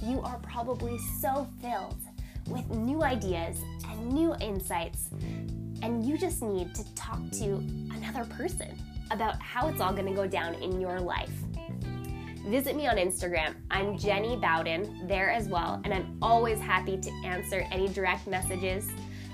you 0.03 0.19
are 0.19 0.39
probably 0.39 0.97
so 1.21 1.47
filled 1.61 2.01
with 2.49 2.69
new 2.69 3.01
ideas 3.01 3.61
and 3.87 4.11
new 4.11 4.35
insights, 4.41 5.09
and 5.83 6.03
you 6.05 6.17
just 6.17 6.41
need 6.41 6.75
to 6.75 6.83
talk 6.95 7.21
to 7.31 7.63
another 7.95 8.25
person 8.25 8.77
about 9.09 9.41
how 9.41 9.69
it's 9.69 9.79
all 9.79 9.93
gonna 9.93 10.13
go 10.13 10.27
down 10.27 10.55
in 10.55 10.81
your 10.81 10.99
life. 10.99 11.31
Visit 12.47 12.75
me 12.75 12.87
on 12.87 12.97
Instagram. 12.97 13.55
I'm 13.71 13.97
Jenny 13.97 14.35
Bowden 14.35 15.07
there 15.07 15.29
as 15.31 15.47
well, 15.47 15.79
and 15.85 15.93
I'm 15.93 16.17
always 16.21 16.59
happy 16.59 16.97
to 16.97 17.11
answer 17.23 17.65
any 17.71 17.87
direct 17.87 18.27
messages. 18.27 18.89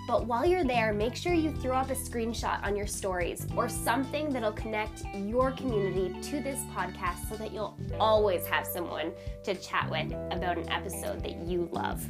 But 0.07 0.27
while 0.27 0.45
you're 0.45 0.63
there, 0.63 0.93
make 0.93 1.15
sure 1.15 1.33
you 1.33 1.51
throw 1.51 1.75
up 1.75 1.89
a 1.89 1.95
screenshot 1.95 2.63
on 2.63 2.75
your 2.75 2.85
stories 2.85 3.47
or 3.55 3.67
something 3.67 4.31
that'll 4.31 4.51
connect 4.51 5.03
your 5.15 5.51
community 5.51 6.13
to 6.29 6.41
this 6.41 6.59
podcast 6.75 7.27
so 7.27 7.35
that 7.37 7.51
you'll 7.51 7.77
always 7.99 8.45
have 8.45 8.67
someone 8.67 9.11
to 9.43 9.55
chat 9.55 9.89
with 9.89 10.11
about 10.31 10.57
an 10.57 10.69
episode 10.69 11.23
that 11.23 11.37
you 11.47 11.69
love. 11.71 12.07